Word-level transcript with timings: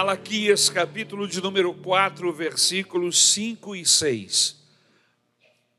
Malaquias, 0.00 0.68
capítulo 0.68 1.26
de 1.26 1.40
número 1.40 1.74
4, 1.74 2.32
versículos 2.32 3.20
5 3.32 3.74
e 3.74 3.84
6. 3.84 4.56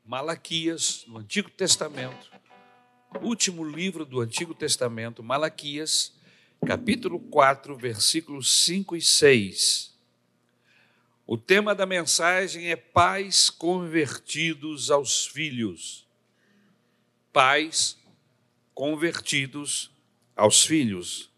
Malaquias, 0.04 1.06
no 1.08 1.20
Antigo 1.20 1.48
Testamento, 1.48 2.30
último 3.22 3.64
livro 3.64 4.04
do 4.04 4.20
Antigo 4.20 4.52
Testamento, 4.52 5.22
Malaquias, 5.22 6.12
capítulo 6.66 7.18
4, 7.18 7.74
versículos 7.78 8.52
5 8.66 8.94
e 8.94 9.00
6. 9.00 9.98
O 11.26 11.38
tema 11.38 11.74
da 11.74 11.86
mensagem 11.86 12.70
é 12.70 12.76
pais 12.76 13.48
convertidos 13.48 14.90
aos 14.90 15.26
filhos. 15.26 16.06
Pais 17.32 17.96
convertidos 18.74 19.90
aos 20.36 20.62
filhos. 20.62 21.29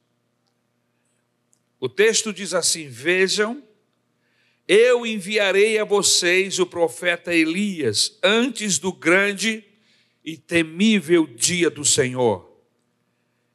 O 1.83 1.89
texto 1.89 2.33
diz 2.33 2.55
assim: 2.55 2.89
Vejam, 2.89 3.61
eu 4.69 5.05
enviarei 5.05 5.81
a 5.81 5.85
vocês 5.85 6.61
o 6.61 6.65
profeta 6.65 7.35
Elias 7.35 8.21
antes 8.23 8.79
do 8.79 8.93
grande 8.93 9.65
e 10.25 10.37
temível 10.37 11.27
dia 11.27 11.69
do 11.69 11.85
Senhor. 11.85 12.49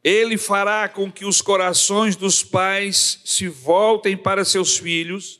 Ele 0.04 0.38
fará 0.38 0.90
com 0.90 1.10
que 1.10 1.24
os 1.24 1.42
corações 1.42 2.18
dos 2.18 2.44
pais 2.44 3.22
se 3.24 3.48
voltem 3.48 4.18
para 4.18 4.44
seus 4.44 4.78
filhos 4.78 5.40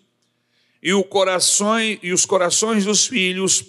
e, 0.82 0.94
coração, 1.04 1.82
e 1.82 2.14
os 2.14 2.26
corações 2.26 2.86
dos 2.86 3.06
filhos 3.06 3.66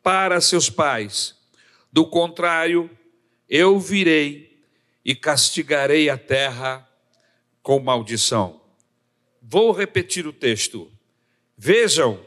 para 0.00 0.40
seus 0.40 0.70
pais. 0.70 1.34
Do 1.92 2.06
contrário, 2.06 2.88
eu 3.48 3.80
virei 3.80 4.62
e 5.04 5.12
castigarei 5.12 6.08
a 6.08 6.16
terra 6.16 6.88
com 7.64 7.80
maldição. 7.80 8.59
Vou 9.52 9.72
repetir 9.72 10.28
o 10.28 10.32
texto. 10.32 10.88
Vejam, 11.58 12.24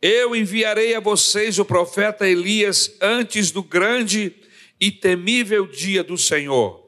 eu 0.00 0.34
enviarei 0.34 0.94
a 0.94 1.00
vocês 1.00 1.58
o 1.58 1.64
profeta 1.64 2.26
Elias 2.26 2.96
antes 3.02 3.50
do 3.50 3.62
grande 3.62 4.34
e 4.80 4.90
temível 4.90 5.66
dia 5.66 6.02
do 6.02 6.16
Senhor. 6.16 6.82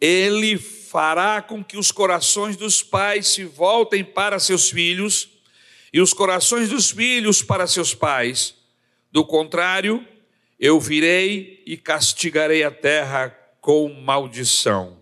Ele 0.00 0.58
fará 0.58 1.40
com 1.40 1.62
que 1.62 1.76
os 1.76 1.92
corações 1.92 2.56
dos 2.56 2.82
pais 2.82 3.28
se 3.28 3.44
voltem 3.44 4.02
para 4.02 4.40
seus 4.40 4.68
filhos 4.68 5.28
e 5.92 6.00
os 6.00 6.12
corações 6.12 6.68
dos 6.68 6.90
filhos 6.90 7.40
para 7.40 7.68
seus 7.68 7.94
pais. 7.94 8.56
Do 9.12 9.24
contrário, 9.24 10.04
eu 10.58 10.80
virei 10.80 11.62
e 11.64 11.76
castigarei 11.76 12.64
a 12.64 12.70
terra 12.72 13.28
com 13.60 13.88
maldição 13.92 14.97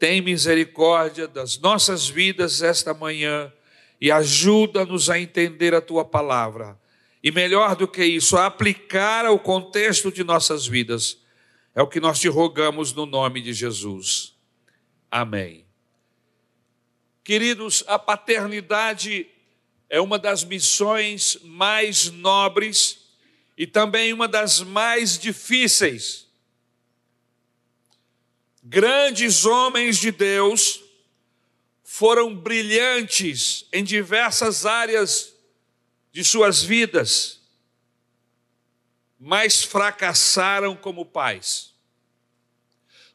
tem 0.00 0.22
misericórdia 0.22 1.28
das 1.28 1.58
nossas 1.58 2.08
vidas 2.08 2.62
esta 2.62 2.94
manhã 2.94 3.52
e 4.00 4.10
ajuda-nos 4.10 5.10
a 5.10 5.20
entender 5.20 5.74
a 5.74 5.80
tua 5.80 6.06
palavra. 6.06 6.80
E 7.22 7.30
melhor 7.30 7.76
do 7.76 7.86
que 7.86 8.02
isso, 8.02 8.38
a 8.38 8.46
aplicar 8.46 9.26
ao 9.26 9.38
contexto 9.38 10.10
de 10.10 10.24
nossas 10.24 10.66
vidas. 10.66 11.18
É 11.74 11.82
o 11.82 11.86
que 11.86 12.00
nós 12.00 12.18
te 12.18 12.28
rogamos 12.28 12.94
no 12.94 13.04
nome 13.04 13.42
de 13.42 13.52
Jesus. 13.52 14.34
Amém. 15.10 15.66
Queridos, 17.22 17.84
a 17.86 17.98
paternidade 17.98 19.26
é 19.90 20.00
uma 20.00 20.18
das 20.18 20.44
missões 20.44 21.36
mais 21.44 22.10
nobres 22.10 23.10
e 23.54 23.66
também 23.66 24.14
uma 24.14 24.26
das 24.26 24.60
mais 24.60 25.18
difíceis 25.18 26.29
Grandes 28.72 29.44
homens 29.44 29.98
de 29.98 30.12
Deus 30.12 30.80
foram 31.82 32.32
brilhantes 32.32 33.66
em 33.72 33.82
diversas 33.82 34.64
áreas 34.64 35.34
de 36.12 36.22
suas 36.22 36.62
vidas, 36.62 37.40
mas 39.18 39.64
fracassaram 39.64 40.76
como 40.76 41.04
pais. 41.04 41.74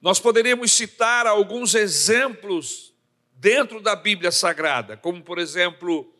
Nós 0.02 0.20
poderíamos 0.20 0.74
citar 0.74 1.26
alguns 1.26 1.74
exemplos 1.74 2.94
dentro 3.36 3.80
da 3.80 3.96
Bíblia 3.96 4.34
Sagrada, 4.34 4.98
como 4.98 5.24
por 5.24 5.40
exemplo, 5.40 6.14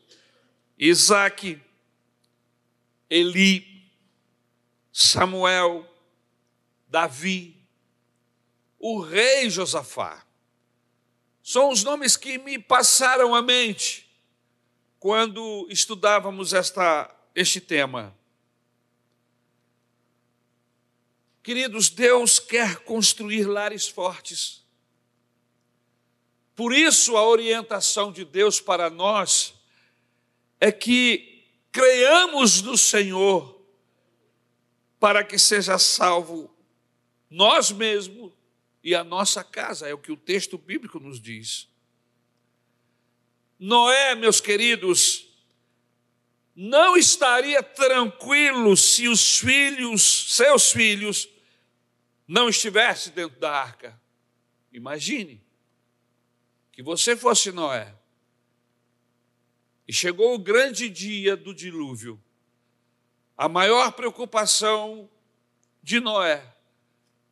Isaac, 0.80 1.62
Eli, 3.10 3.92
Samuel, 4.94 5.86
Davi, 6.88 7.55
o 8.88 9.00
rei 9.00 9.50
Josafá. 9.50 10.24
São 11.42 11.72
os 11.72 11.84
nomes 11.84 12.16
que 12.16 12.38
me 12.38 12.60
passaram 12.60 13.34
à 13.34 13.42
mente 13.42 14.08
quando 15.00 15.66
estudávamos 15.72 16.54
esta, 16.54 17.10
este 17.34 17.60
tema. 17.60 18.16
Queridos, 21.42 21.90
Deus 21.90 22.38
quer 22.38 22.78
construir 22.78 23.46
lares 23.46 23.88
fortes. 23.88 24.64
Por 26.56 26.72
isso, 26.72 27.18
a 27.18 27.28
orientação 27.28 28.12
de 28.12 28.24
Deus 28.24 28.62
para 28.62 28.88
nós 28.88 29.56
é 30.62 30.72
que 30.72 31.44
creiamos 31.72 32.62
no 32.62 32.78
Senhor 32.78 33.60
para 35.00 35.24
que 35.24 35.40
seja 35.40 35.80
salvo 35.80 36.56
nós 37.32 37.72
mesmos 37.72 38.32
e 38.86 38.94
a 38.94 39.04
nossa 39.04 39.44
casa, 39.44 39.90
é 39.90 39.94
o 39.96 39.98
que 39.98 40.12
o 40.12 40.16
texto 40.16 40.60
bíblico 40.60 41.00
nos 41.00 41.20
diz. 41.20 41.68
Noé, 43.58 44.14
meus 44.14 44.40
queridos, 44.40 45.28
não 46.56 46.96
estaria 46.96 47.64
tranquilo 47.64 48.78
se 48.78 49.08
os 49.08 49.40
filhos, 49.40 50.36
seus 50.36 50.72
filhos, 50.72 51.28
não 52.28 52.48
estivessem 52.48 53.12
dentro 53.12 53.40
da 53.40 53.60
arca. 53.60 54.00
Imagine 54.72 55.44
que 56.72 56.84
você 56.84 57.18
fosse 57.18 57.52
Noé. 57.52 57.92
E 59.88 59.94
chegou 59.94 60.36
o 60.36 60.40
grande 60.40 60.92
dia 60.92 61.36
do 61.36 61.56
dilúvio. 61.56 62.24
A 63.36 63.50
maior 63.50 63.94
preocupação 63.94 65.10
de 65.82 66.00
Noé 66.00 66.55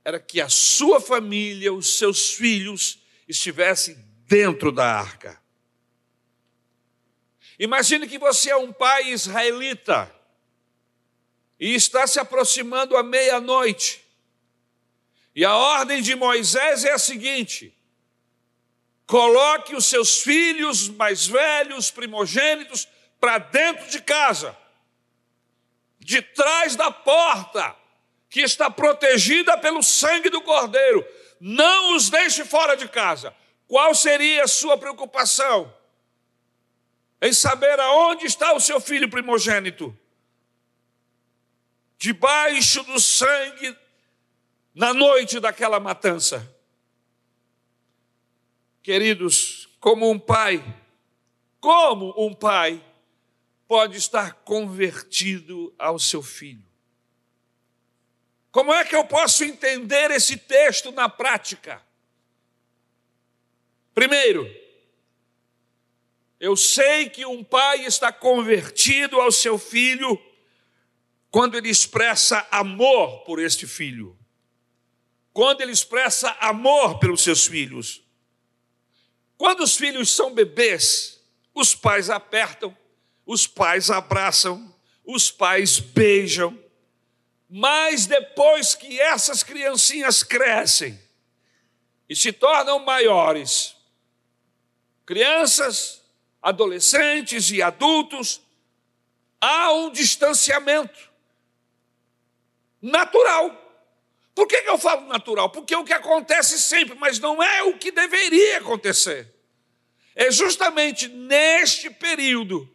era 0.03 0.19
que 0.19 0.41
a 0.41 0.49
sua 0.49 0.99
família, 0.99 1.73
os 1.73 1.97
seus 1.97 2.31
filhos, 2.31 2.99
estivessem 3.27 3.95
dentro 4.27 4.71
da 4.71 4.85
arca. 4.85 5.41
Imagine 7.57 8.07
que 8.07 8.17
você 8.17 8.49
é 8.49 8.57
um 8.57 8.73
pai 8.73 9.09
israelita 9.11 10.13
e 11.59 11.73
está 11.73 12.05
se 12.05 12.19
aproximando 12.19 12.97
à 12.97 13.03
meia-noite. 13.03 14.03
E 15.35 15.45
a 15.45 15.55
ordem 15.55 16.01
de 16.01 16.15
Moisés 16.15 16.83
é 16.83 16.91
a 16.91 16.99
seguinte: 16.99 17.73
coloque 19.07 19.75
os 19.75 19.85
seus 19.85 20.21
filhos 20.21 20.89
mais 20.89 21.25
velhos, 21.27 21.89
primogênitos, 21.89 22.87
para 23.19 23.37
dentro 23.37 23.89
de 23.89 24.01
casa, 24.01 24.57
de 25.99 26.21
trás 26.21 26.75
da 26.75 26.91
porta 26.91 27.82
que 28.33 28.41
está 28.41 28.67
protegida 28.67 29.55
pelo 29.59 29.83
sangue 29.83 30.27
do 30.27 30.41
Cordeiro. 30.41 31.07
Não 31.39 31.95
os 31.95 32.09
deixe 32.09 32.43
fora 32.43 32.75
de 32.75 32.89
casa. 32.89 33.31
Qual 33.67 33.93
seria 33.93 34.43
a 34.43 34.47
sua 34.47 34.75
preocupação? 34.75 35.71
Em 37.21 37.31
saber 37.31 37.79
aonde 37.79 38.25
está 38.25 38.51
o 38.53 38.59
seu 38.59 38.81
filho 38.81 39.07
primogênito? 39.07 39.95
Debaixo 41.99 42.81
do 42.85 42.99
sangue, 42.99 43.77
na 44.73 44.95
noite 44.95 45.39
daquela 45.39 45.79
matança. 45.79 46.51
Queridos, 48.81 49.69
como 49.79 50.09
um 50.09 50.17
pai, 50.17 50.75
como 51.59 52.15
um 52.17 52.33
pai 52.33 52.83
pode 53.67 53.95
estar 53.95 54.33
convertido 54.43 55.71
ao 55.77 55.99
seu 55.99 56.23
filho? 56.23 56.72
Como 58.53 58.71
é 58.71 58.85
que 58.85 58.95
eu 58.95 59.03
posso 59.03 59.43
entender 59.43 60.11
esse 60.11 60.37
texto 60.37 60.91
na 60.91 61.09
prática? 61.09 61.81
Primeiro, 63.95 64.47
eu 66.39 66.55
sei 66.55 67.09
que 67.09 67.25
um 67.25 67.43
pai 67.43 67.83
está 67.83 68.13
convertido 68.13 69.19
ao 69.19 69.31
seu 69.31 69.57
filho 69.57 70.21
quando 71.31 71.57
ele 71.57 71.67
expressa 71.67 72.47
amor 72.51 73.23
por 73.23 73.39
este 73.39 73.65
filho, 73.65 74.15
quando 75.33 75.61
ele 75.61 75.71
expressa 75.71 76.29
amor 76.39 76.99
pelos 76.99 77.23
seus 77.23 77.47
filhos. 77.47 78.03
Quando 79.35 79.63
os 79.63 79.75
filhos 79.75 80.11
são 80.11 80.31
bebês, 80.31 81.19
os 81.55 81.73
pais 81.73 82.07
apertam, 82.07 82.77
os 83.25 83.47
pais 83.47 83.89
abraçam, 83.89 84.71
os 85.03 85.31
pais 85.31 85.79
beijam, 85.79 86.62
mas 87.55 88.07
depois 88.07 88.73
que 88.73 88.99
essas 88.99 89.43
criancinhas 89.43 90.23
crescem 90.23 90.99
e 92.09 92.15
se 92.15 92.31
tornam 92.31 92.79
maiores, 92.79 93.75
crianças, 95.05 96.01
adolescentes 96.41 97.51
e 97.51 97.61
adultos, 97.61 98.41
há 99.39 99.71
um 99.71 99.91
distanciamento 99.91 101.11
natural. 102.81 103.55
Por 104.33 104.47
que, 104.47 104.55
eu 104.55 104.79
falo 104.79 105.05
natural? 105.07 105.51
Porque 105.51 105.75
é 105.75 105.77
o 105.77 105.85
que 105.85 105.93
acontece 105.93 106.57
sempre, 106.57 106.95
mas 106.95 107.19
não 107.19 107.43
é 107.43 107.61
o 107.61 107.77
que 107.77 107.91
deveria 107.91 108.57
acontecer. 108.57 109.31
É 110.15 110.31
justamente 110.31 111.07
neste 111.07 111.91
período, 111.91 112.67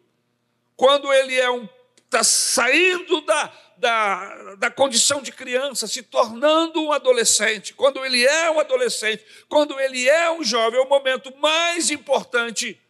quando 0.77 1.13
ele 1.13 1.35
é 1.35 1.51
um 1.51 1.69
está 2.09 2.25
saindo 2.25 3.21
da, 3.21 3.53
da, 3.79 4.55
da 4.57 4.71
condição 4.71 5.23
de 5.23 5.33
criança, 5.33 5.87
se 5.87 6.03
tornando 6.03 6.83
um 6.83 6.93
adolescente. 6.93 7.75
Quando 7.75 8.05
ele 8.05 8.27
é 8.27 8.51
um 8.51 8.61
adolescente, 8.61 9.25
quando 9.49 9.79
ele 9.79 10.09
é 10.09 10.31
um 10.31 10.43
jovem, 10.43 10.81
é 10.81 10.83
o 10.83 10.89
momento 10.89 11.35
mais 11.39 11.91
importante 11.91 12.81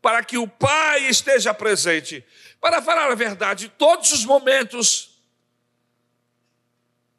para 0.00 0.24
que 0.24 0.38
o 0.38 0.48
pai 0.48 1.08
esteja 1.08 1.52
presente. 1.52 2.24
Para 2.60 2.80
falar 2.82 3.10
a 3.10 3.14
verdade, 3.14 3.72
todos 3.76 4.12
os 4.12 4.24
momentos 4.24 5.20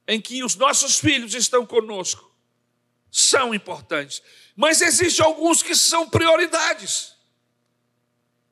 em 0.08 0.20
que 0.20 0.44
os 0.44 0.56
nossos 0.56 1.00
filhos 1.00 1.36
estão 1.36 1.66
conosco 1.66 2.30
são 3.12 3.54
importantes, 3.54 4.22
mas 4.56 4.82
existem 4.82 5.24
alguns 5.26 5.62
que 5.62 5.76
são 5.76 6.10
prioridades. 6.10 7.16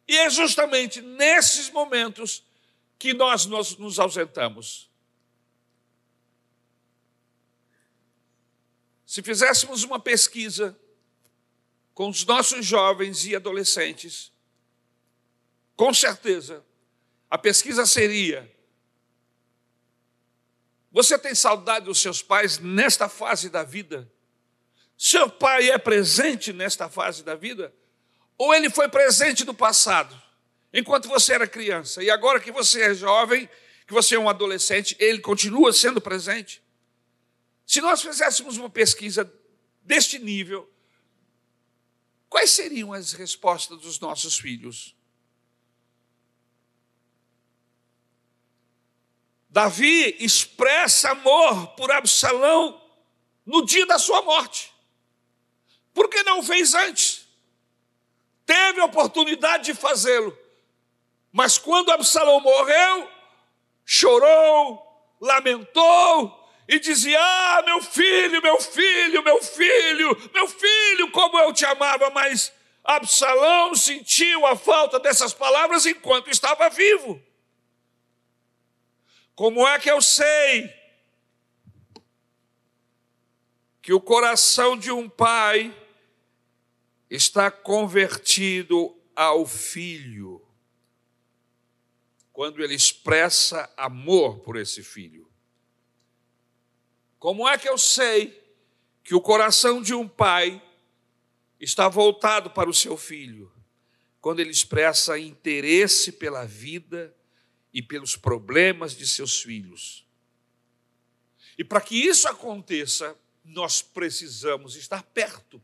E 0.07 0.17
é 0.17 0.29
justamente 0.29 1.01
nesses 1.01 1.69
momentos 1.69 2.46
que 2.99 3.13
nós 3.13 3.45
nos, 3.45 3.99
ausentamos. 3.99 4.89
Se 9.05 9.21
fizéssemos 9.21 9.83
uma 9.83 9.99
pesquisa 9.99 10.77
com 11.93 12.09
os 12.09 12.25
nossos 12.25 12.65
jovens 12.65 13.25
e 13.25 13.35
adolescentes, 13.35 14.31
com 15.75 15.93
certeza, 15.93 16.65
a 17.29 17.37
pesquisa 17.37 17.85
seria: 17.85 18.51
Você 20.91 21.17
tem 21.17 21.35
saudade 21.35 21.85
dos 21.85 22.01
seus 22.01 22.21
pais 22.21 22.57
nesta 22.57 23.07
fase 23.07 23.49
da 23.49 23.63
vida? 23.63 24.11
Seu 24.97 25.29
pai 25.29 25.69
é 25.69 25.77
presente 25.77 26.51
nesta 26.51 26.89
fase 26.89 27.23
da 27.23 27.35
vida? 27.35 27.73
Ou 28.37 28.53
ele 28.53 28.69
foi 28.69 28.89
presente 28.89 29.45
no 29.45 29.53
passado? 29.53 30.26
Enquanto 30.77 31.07
você 31.07 31.33
era 31.33 31.47
criança. 31.47 32.03
E 32.03 32.09
agora 32.11 32.39
que 32.39 32.51
você 32.51 32.83
é 32.83 32.93
jovem, 32.93 33.49
que 33.87 33.93
você 33.93 34.13
é 34.13 34.19
um 34.19 34.29
adolescente, 34.29 34.95
ele 34.99 35.19
continua 35.19 35.73
sendo 35.73 35.99
presente. 35.99 36.61
Se 37.65 37.81
nós 37.81 37.99
fizéssemos 37.99 38.57
uma 38.57 38.69
pesquisa 38.69 39.31
deste 39.81 40.19
nível, 40.19 40.71
quais 42.29 42.51
seriam 42.51 42.93
as 42.93 43.11
respostas 43.13 43.79
dos 43.79 43.99
nossos 43.99 44.37
filhos? 44.37 44.95
Davi 49.49 50.15
expressa 50.19 51.09
amor 51.09 51.69
por 51.69 51.89
Absalão 51.89 52.79
no 53.43 53.65
dia 53.65 53.87
da 53.87 53.97
sua 53.97 54.21
morte. 54.21 54.71
Por 55.91 56.07
que 56.07 56.21
não 56.21 56.43
fez 56.43 56.75
antes? 56.75 57.25
Teve 58.45 58.79
a 58.79 58.85
oportunidade 58.85 59.65
de 59.65 59.73
fazê-lo. 59.73 60.37
Mas 61.37 61.59
quando 61.59 61.91
Absalão 61.91 62.39
morreu, 62.39 63.07
chorou, 63.85 64.83
lamentou 65.21 66.51
e 66.67 66.79
dizia: 66.79 67.19
Ah, 67.21 67.61
meu 67.63 67.79
filho, 67.79 68.41
meu 68.41 68.59
filho, 68.59 69.21
meu 69.21 69.39
filho, 69.43 70.31
meu 70.33 70.47
filho, 70.47 71.11
como 71.11 71.37
eu 71.37 71.53
te 71.53 71.63
amava. 71.63 72.09
Mas 72.09 72.51
Absalão 72.83 73.75
sentiu 73.75 74.47
a 74.47 74.55
falta 74.55 74.99
dessas 74.99 75.31
palavras 75.31 75.85
enquanto 75.85 76.31
estava 76.31 76.71
vivo. 76.71 77.21
Como 79.35 79.67
é 79.67 79.77
que 79.77 79.91
eu 79.91 80.01
sei 80.01 80.73
que 83.79 83.93
o 83.93 84.01
coração 84.01 84.75
de 84.75 84.91
um 84.91 85.07
pai 85.07 85.71
está 87.11 87.51
convertido 87.51 88.99
ao 89.15 89.45
filho? 89.45 90.46
Quando 92.37 92.63
ele 92.63 92.75
expressa 92.75 93.67
amor 93.75 94.41
por 94.41 94.57
esse 94.57 94.83
filho. 94.83 95.27
Como 97.17 97.49
é 97.49 97.57
que 97.57 97.67
eu 97.67 97.79
sei 97.79 98.39
que 99.03 99.15
o 99.15 99.19
coração 99.19 99.81
de 99.81 99.95
um 99.95 100.07
pai 100.07 100.61
está 101.59 101.89
voltado 101.89 102.51
para 102.51 102.69
o 102.69 102.73
seu 102.75 102.95
filho? 102.95 103.51
Quando 104.21 104.39
ele 104.39 104.51
expressa 104.51 105.17
interesse 105.17 106.11
pela 106.11 106.45
vida 106.45 107.11
e 107.73 107.81
pelos 107.81 108.15
problemas 108.15 108.95
de 108.95 109.07
seus 109.07 109.41
filhos. 109.41 110.05
E 111.57 111.63
para 111.63 111.81
que 111.81 111.95
isso 111.95 112.27
aconteça, 112.27 113.17
nós 113.43 113.81
precisamos 113.81 114.75
estar 114.75 115.01
perto 115.01 115.59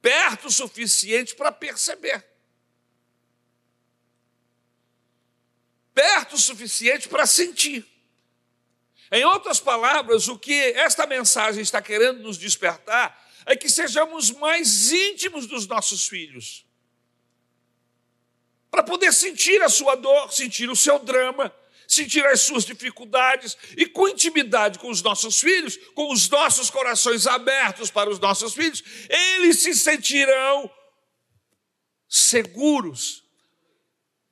perto 0.00 0.46
o 0.46 0.50
suficiente 0.50 1.34
para 1.34 1.52
perceber. 1.52 2.24
Perto 5.94 6.36
o 6.36 6.38
suficiente 6.38 7.08
para 7.08 7.26
sentir. 7.26 7.86
Em 9.12 9.24
outras 9.24 9.58
palavras, 9.58 10.28
o 10.28 10.38
que 10.38 10.54
esta 10.72 11.06
mensagem 11.06 11.62
está 11.62 11.82
querendo 11.82 12.22
nos 12.22 12.38
despertar 12.38 13.18
é 13.44 13.56
que 13.56 13.68
sejamos 13.68 14.30
mais 14.30 14.92
íntimos 14.92 15.46
dos 15.46 15.66
nossos 15.66 16.06
filhos. 16.06 16.64
Para 18.70 18.84
poder 18.84 19.12
sentir 19.12 19.60
a 19.62 19.68
sua 19.68 19.96
dor, 19.96 20.32
sentir 20.32 20.70
o 20.70 20.76
seu 20.76 21.00
drama, 21.00 21.52
sentir 21.88 22.24
as 22.24 22.42
suas 22.42 22.64
dificuldades 22.64 23.56
e 23.76 23.84
com 23.84 24.08
intimidade 24.08 24.78
com 24.78 24.88
os 24.88 25.02
nossos 25.02 25.40
filhos, 25.40 25.76
com 25.92 26.12
os 26.12 26.28
nossos 26.28 26.70
corações 26.70 27.26
abertos 27.26 27.90
para 27.90 28.08
os 28.08 28.20
nossos 28.20 28.54
filhos, 28.54 28.84
eles 29.08 29.58
se 29.58 29.74
sentirão 29.74 30.70
seguros 32.08 33.19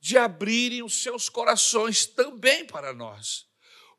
de 0.08 0.16
abrirem 0.16 0.82
os 0.82 1.02
seus 1.02 1.28
corações 1.28 2.06
também 2.06 2.64
para 2.64 2.94
nós. 2.94 3.46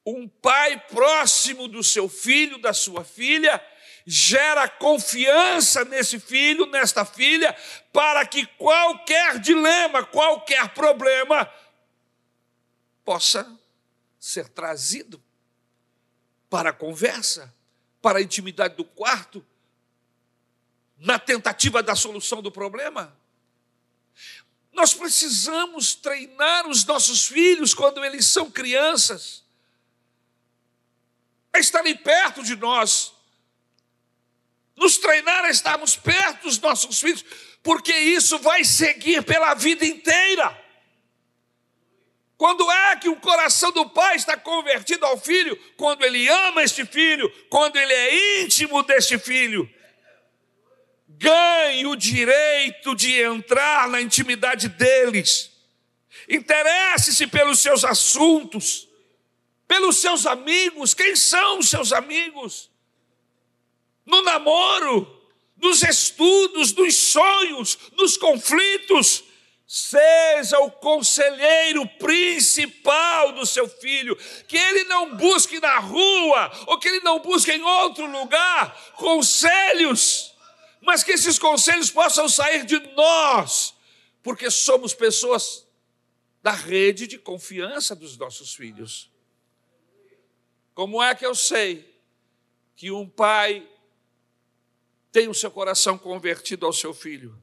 Um 0.03 0.27
pai 0.27 0.79
próximo 0.88 1.67
do 1.67 1.83
seu 1.83 2.09
filho, 2.09 2.57
da 2.57 2.73
sua 2.73 3.03
filha, 3.03 3.63
gera 4.07 4.67
confiança 4.67 5.85
nesse 5.85 6.19
filho, 6.19 6.65
nesta 6.65 7.06
filha, 7.06 7.56
para 7.94 8.25
que 8.25 8.44
qualquer 8.57 9.38
dilema, 9.38 10.03
qualquer 10.03 10.69
problema 10.69 11.47
possa 13.05 13.48
ser 14.19 14.50
trazido 14.50 15.24
para 16.50 16.72
a 16.72 16.74
conversa, 16.74 17.53
para 18.01 18.17
a 18.17 18.22
intimidade 18.24 18.75
do 18.75 18.84
quarto, 18.84 19.45
na 20.98 21.19
tentativa 21.19 21.84
da 21.84 21.95
solução 21.95 22.41
do 22.41 22.51
problema. 22.51 23.15
Nós 24.79 24.93
precisamos 24.93 25.93
treinar 25.93 26.65
os 26.65 26.86
nossos 26.86 27.27
filhos 27.27 27.74
quando 27.74 28.01
eles 28.05 28.25
são 28.25 28.50
crianças, 28.50 29.43
a 31.51 31.59
estarem 31.59 31.98
perto 31.98 32.41
de 32.41 32.55
nós, 32.55 33.12
nos 34.77 34.98
treinar 34.98 35.43
a 35.43 35.50
estarmos 35.50 35.98
perto 35.98 36.43
dos 36.43 36.57
nossos 36.59 36.98
filhos, 36.98 37.25
porque 37.62 37.93
isso 37.93 38.39
vai 38.39 38.63
seguir 38.63 39.21
pela 39.25 39.53
vida 39.53 39.86
inteira. 39.86 40.57
Quando 42.38 42.71
é 42.71 42.95
que 42.95 43.09
o 43.09 43.19
coração 43.19 43.74
do 43.74 43.89
pai 43.89 44.15
está 44.15 44.38
convertido 44.38 45.05
ao 45.05 45.19
filho? 45.19 45.57
Quando 45.75 46.05
ele 46.05 46.25
ama 46.29 46.63
este 46.63 46.86
filho, 46.86 47.29
quando 47.50 47.75
ele 47.75 47.91
é 47.91 48.43
íntimo 48.43 48.81
deste 48.83 49.19
filho 49.19 49.69
ganhe 51.19 51.85
o 51.85 51.97
direito 51.97 52.95
de 52.95 53.21
entrar 53.21 53.89
na 53.89 54.01
intimidade 54.01 54.69
deles. 54.69 55.51
Interesse-se 56.29 57.27
pelos 57.27 57.59
seus 57.59 57.83
assuntos, 57.83 58.88
pelos 59.67 59.97
seus 59.97 60.25
amigos. 60.25 60.93
Quem 60.93 61.15
são 61.17 61.59
os 61.59 61.69
seus 61.69 61.91
amigos? 61.91 62.69
No 64.05 64.21
namoro, 64.21 65.21
nos 65.57 65.83
estudos, 65.83 66.73
nos 66.73 66.95
sonhos, 66.95 67.77
nos 67.97 68.15
conflitos. 68.15 69.25
Seja 69.67 70.57
o 70.61 70.71
conselheiro 70.71 71.85
principal 71.99 73.33
do 73.33 73.45
seu 73.45 73.67
filho, 73.67 74.15
que 74.47 74.57
ele 74.57 74.85
não 74.85 75.15
busque 75.15 75.59
na 75.59 75.77
rua, 75.77 76.51
ou 76.65 76.79
que 76.79 76.88
ele 76.88 77.01
não 77.01 77.19
busque 77.19 77.51
em 77.51 77.61
outro 77.61 78.09
lugar 78.09 78.75
conselhos 78.95 80.28
mas 80.89 81.03
que 81.03 81.12
esses 81.12 81.38
conselhos 81.38 81.91
possam 81.91 82.27
sair 82.27 82.65
de 82.65 82.79
nós, 82.96 83.75
porque 84.24 84.50
somos 84.50 84.91
pessoas 84.91 85.67
da 86.41 86.51
rede 86.51 87.05
de 87.05 87.19
confiança 87.19 87.96
dos 87.96 88.17
nossos 88.17 88.55
filhos. 88.55 89.08
Como 90.74 91.03
é 91.03 91.13
que 91.13 91.24
eu 91.24 91.36
sei 91.36 91.96
que 92.75 92.89
um 92.89 93.08
pai 93.08 93.69
tem 95.12 95.27
o 95.27 95.34
seu 95.36 95.51
coração 95.51 95.96
convertido 95.96 96.65
ao 96.65 96.74
seu 96.74 96.91
filho? 96.91 97.39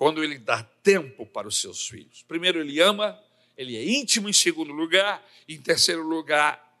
quando 0.00 0.24
ele 0.24 0.38
dá 0.38 0.62
tempo 0.82 1.26
para 1.26 1.46
os 1.46 1.60
seus 1.60 1.86
filhos. 1.86 2.22
Primeiro, 2.22 2.58
ele 2.58 2.80
ama, 2.80 3.22
ele 3.54 3.76
é 3.76 3.86
íntimo 3.86 4.30
em 4.30 4.32
segundo 4.32 4.72
lugar, 4.72 5.22
em 5.46 5.60
terceiro 5.60 6.02
lugar, 6.02 6.80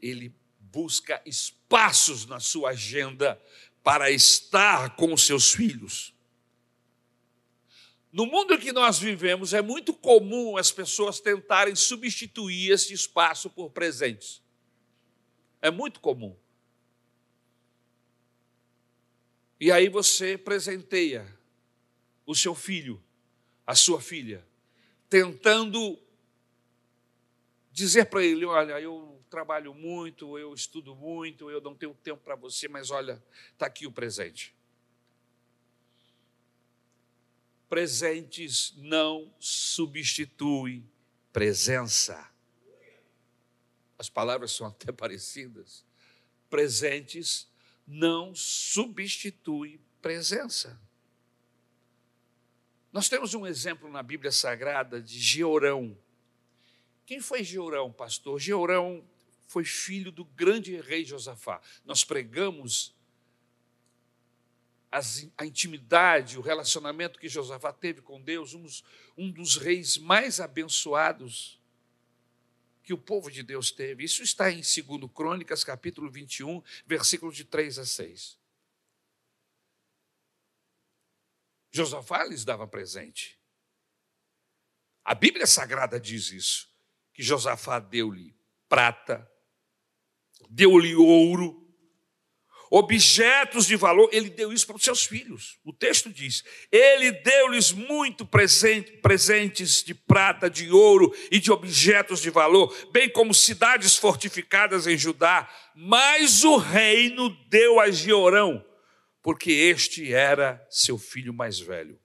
ele 0.00 0.32
busca 0.60 1.20
espaços 1.26 2.24
na 2.24 2.38
sua 2.38 2.70
agenda 2.70 3.36
para 3.82 4.10
estar 4.10 4.96
com 4.96 5.12
os 5.12 5.26
seus 5.26 5.52
filhos. 5.52 6.14
No 8.12 8.26
mundo 8.26 8.54
em 8.54 8.58
que 8.58 8.72
nós 8.72 8.98
vivemos, 8.98 9.54
é 9.54 9.62
muito 9.62 9.94
comum 9.94 10.56
as 10.56 10.70
pessoas 10.70 11.18
tentarem 11.18 11.74
substituir 11.74 12.70
esse 12.70 12.92
espaço 12.92 13.48
por 13.48 13.70
presentes. 13.70 14.42
É 15.62 15.70
muito 15.70 15.98
comum. 15.98 16.36
E 19.58 19.70
aí 19.70 19.88
você 19.88 20.36
presenteia 20.36 21.26
o 22.26 22.34
seu 22.34 22.54
filho, 22.54 23.02
a 23.66 23.74
sua 23.74 24.00
filha, 24.00 24.46
tentando 25.08 25.98
dizer 27.72 28.06
para 28.06 28.22
ele: 28.22 28.44
olha, 28.44 28.78
eu 28.80 29.20
trabalho 29.30 29.74
muito, 29.74 30.38
eu 30.38 30.52
estudo 30.52 30.94
muito, 30.94 31.50
eu 31.50 31.60
não 31.60 31.74
tenho 31.74 31.94
tempo 31.94 32.22
para 32.22 32.36
você, 32.36 32.68
mas 32.68 32.90
olha, 32.90 33.22
está 33.52 33.66
aqui 33.66 33.86
o 33.86 33.92
presente. 33.92 34.54
Presentes 37.68 38.74
não 38.76 39.34
substituem 39.40 40.86
presença. 41.32 42.30
As 43.98 44.10
palavras 44.10 44.52
são 44.52 44.66
até 44.66 44.92
parecidas. 44.92 45.84
Presentes 46.50 47.48
não 47.86 48.34
substituem 48.34 49.80
presença. 50.02 50.78
Nós 52.92 53.08
temos 53.08 53.32
um 53.32 53.46
exemplo 53.46 53.90
na 53.90 54.02
Bíblia 54.02 54.30
Sagrada 54.30 55.00
de 55.00 55.18
Georão. 55.18 55.96
Quem 57.04 57.20
foi 57.20 57.42
Georão, 57.42 57.92
pastor? 57.92 58.40
Georão 58.40 59.04
foi 59.46 59.64
filho 59.64 60.10
do 60.10 60.24
grande 60.24 60.80
rei 60.80 61.04
Josafá. 61.04 61.60
Nós 61.84 62.04
pregamos 62.04 62.94
as, 64.90 65.26
a 65.36 65.46
intimidade, 65.46 66.38
o 66.38 66.42
relacionamento 66.42 67.18
que 67.18 67.28
Josafá 67.28 67.72
teve 67.72 68.02
com 68.02 68.20
Deus, 68.20 68.54
um, 68.54 68.66
um 69.16 69.30
dos 69.30 69.56
reis 69.56 69.96
mais 69.96 70.40
abençoados 70.40 71.60
que 72.82 72.92
o 72.92 72.98
povo 72.98 73.30
de 73.30 73.42
Deus 73.42 73.70
teve. 73.70 74.04
Isso 74.04 74.22
está 74.22 74.50
em 74.50 74.56
2 74.56 75.10
Crônicas, 75.14 75.64
capítulo 75.64 76.10
21, 76.10 76.62
versículos 76.86 77.36
de 77.36 77.44
3 77.44 77.78
a 77.78 77.86
6. 77.86 78.38
Josafá 81.70 82.24
lhes 82.24 82.44
dava 82.44 82.66
presente. 82.66 83.38
A 85.04 85.14
Bíblia 85.14 85.46
Sagrada 85.46 85.98
diz 85.98 86.30
isso, 86.30 86.71
que 87.12 87.22
Josafá 87.22 87.78
deu-lhe 87.78 88.34
prata, 88.68 89.28
deu-lhe 90.48 90.94
ouro, 90.94 91.62
objetos 92.70 93.66
de 93.66 93.76
valor, 93.76 94.08
ele 94.12 94.30
deu 94.30 94.50
isso 94.50 94.66
para 94.66 94.76
os 94.76 94.82
seus 94.82 95.04
filhos. 95.04 95.58
O 95.62 95.74
texto 95.74 96.08
diz: 96.08 96.42
Ele 96.70 97.12
deu-lhes 97.12 97.70
muito 97.70 98.24
presente, 98.24 98.92
presentes 98.92 99.84
de 99.84 99.92
prata, 99.92 100.48
de 100.48 100.70
ouro 100.70 101.14
e 101.30 101.38
de 101.38 101.52
objetos 101.52 102.22
de 102.22 102.30
valor, 102.30 102.74
bem 102.90 103.10
como 103.10 103.34
cidades 103.34 103.96
fortificadas 103.96 104.86
em 104.86 104.96
Judá. 104.96 105.46
Mas 105.74 106.44
o 106.44 106.56
reino 106.56 107.28
deu 107.50 107.78
a 107.78 107.90
Georão, 107.90 108.64
porque 109.22 109.52
este 109.52 110.14
era 110.14 110.66
seu 110.70 110.96
filho 110.96 111.34
mais 111.34 111.60
velho. 111.60 112.00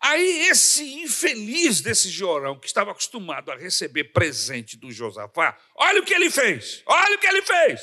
Aí 0.00 0.48
esse 0.48 1.02
infeliz 1.02 1.80
desse 1.80 2.08
Georão, 2.08 2.58
que 2.58 2.66
estava 2.66 2.92
acostumado 2.92 3.50
a 3.50 3.56
receber 3.56 4.04
presente 4.04 4.76
do 4.76 4.92
Josafá, 4.92 5.56
olha 5.74 6.00
o 6.00 6.04
que 6.04 6.14
ele 6.14 6.30
fez, 6.30 6.82
olha 6.86 7.16
o 7.16 7.18
que 7.18 7.26
ele 7.26 7.42
fez. 7.42 7.80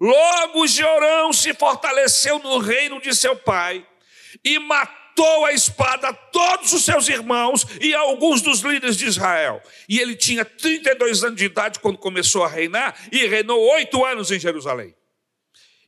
Logo 0.00 0.66
Jorão 0.66 1.32
se 1.32 1.52
fortaleceu 1.54 2.38
no 2.38 2.58
reino 2.58 3.00
de 3.00 3.14
seu 3.14 3.34
pai 3.34 3.84
e 4.44 4.58
matou 4.60 5.44
a 5.44 5.52
espada 5.52 6.12
todos 6.12 6.72
os 6.72 6.84
seus 6.84 7.08
irmãos 7.08 7.66
e 7.80 7.92
alguns 7.94 8.40
dos 8.40 8.60
líderes 8.60 8.96
de 8.96 9.06
Israel. 9.06 9.60
E 9.88 9.98
ele 9.98 10.14
tinha 10.14 10.44
32 10.44 11.24
anos 11.24 11.36
de 11.36 11.46
idade 11.46 11.80
quando 11.80 11.98
começou 11.98 12.44
a 12.44 12.48
reinar 12.48 12.94
e 13.10 13.26
reinou 13.26 13.60
oito 13.72 14.04
anos 14.04 14.30
em 14.30 14.38
Jerusalém. 14.38 14.94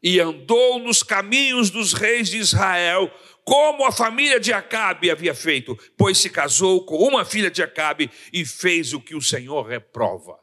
E 0.03 0.19
andou 0.19 0.79
nos 0.81 1.03
caminhos 1.03 1.71
dos 1.71 1.93
reis 1.93 2.29
de 2.31 2.39
Israel, 2.39 3.13
como 3.51 3.85
a 3.85 3.91
família 3.91 4.39
de 4.39 4.53
Acabe 4.53 5.11
havia 5.11 5.35
feito, 5.35 5.77
pois 5.97 6.19
se 6.19 6.31
casou 6.31 6.87
com 6.87 6.97
uma 6.99 7.25
filha 7.25 7.51
de 7.51 7.61
Acabe 7.61 8.09
e 8.33 8.47
fez 8.47 8.93
o 8.93 9.01
que 9.01 9.17
o 9.17 9.21
Senhor 9.21 9.67
reprova. 9.67 10.39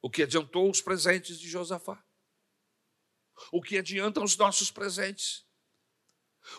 O 0.00 0.08
que 0.08 0.22
adiantou 0.22 0.70
os 0.70 0.80
presentes 0.80 1.36
de 1.36 1.48
Josafá? 1.48 2.00
O 3.50 3.60
que 3.60 3.76
adiantam 3.76 4.22
os 4.22 4.36
nossos 4.36 4.70
presentes? 4.70 5.44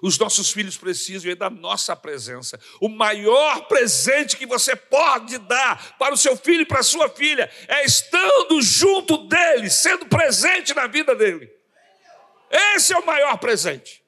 Os 0.01 0.19
nossos 0.19 0.51
filhos 0.51 0.75
precisam 0.75 1.33
da 1.33 1.49
nossa 1.49 1.95
presença. 1.95 2.59
O 2.81 2.89
maior 2.89 3.69
presente 3.69 4.35
que 4.35 4.45
você 4.45 4.75
pode 4.75 5.37
dar 5.37 5.95
para 5.97 6.13
o 6.13 6.17
seu 6.17 6.35
filho 6.35 6.63
e 6.63 6.65
para 6.65 6.81
a 6.81 6.83
sua 6.83 7.07
filha 7.07 7.49
é 7.69 7.85
estando 7.85 8.61
junto 8.61 9.29
dele, 9.29 9.69
sendo 9.69 10.07
presente 10.07 10.73
na 10.73 10.87
vida 10.87 11.15
dele. 11.15 11.49
Esse 12.51 12.91
é 12.91 12.97
o 12.97 13.05
maior 13.05 13.37
presente. 13.37 14.05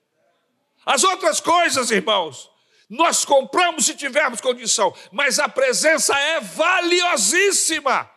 As 0.89 1.03
outras 1.03 1.39
coisas, 1.39 1.91
irmãos, 1.91 2.49
nós 2.89 3.23
compramos 3.23 3.85
se 3.85 3.95
tivermos 3.95 4.41
condição, 4.41 4.91
mas 5.11 5.37
a 5.37 5.47
presença 5.47 6.19
é 6.19 6.39
valiosíssima. 6.39 8.09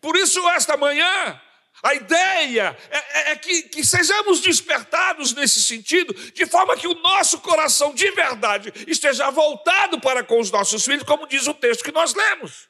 Por 0.00 0.14
isso, 0.14 0.38
esta 0.50 0.76
manhã, 0.76 1.42
a 1.82 1.94
ideia 1.94 2.78
é, 2.88 2.98
é, 2.98 3.30
é 3.32 3.36
que, 3.36 3.64
que, 3.64 3.84
sejamos 3.84 4.38
despertados 4.40 5.34
nesse 5.34 5.60
sentido, 5.60 6.14
de 6.14 6.46
forma 6.46 6.76
que 6.76 6.86
o 6.86 6.94
nosso 6.94 7.40
coração 7.40 7.92
de 7.92 8.08
verdade 8.12 8.72
esteja 8.86 9.28
voltado 9.28 10.00
para 10.00 10.22
com 10.22 10.38
os 10.38 10.52
nossos 10.52 10.84
filhos, 10.84 11.02
como 11.02 11.26
diz 11.26 11.48
o 11.48 11.54
texto 11.54 11.82
que 11.82 11.90
nós 11.90 12.14
lemos. 12.14 12.68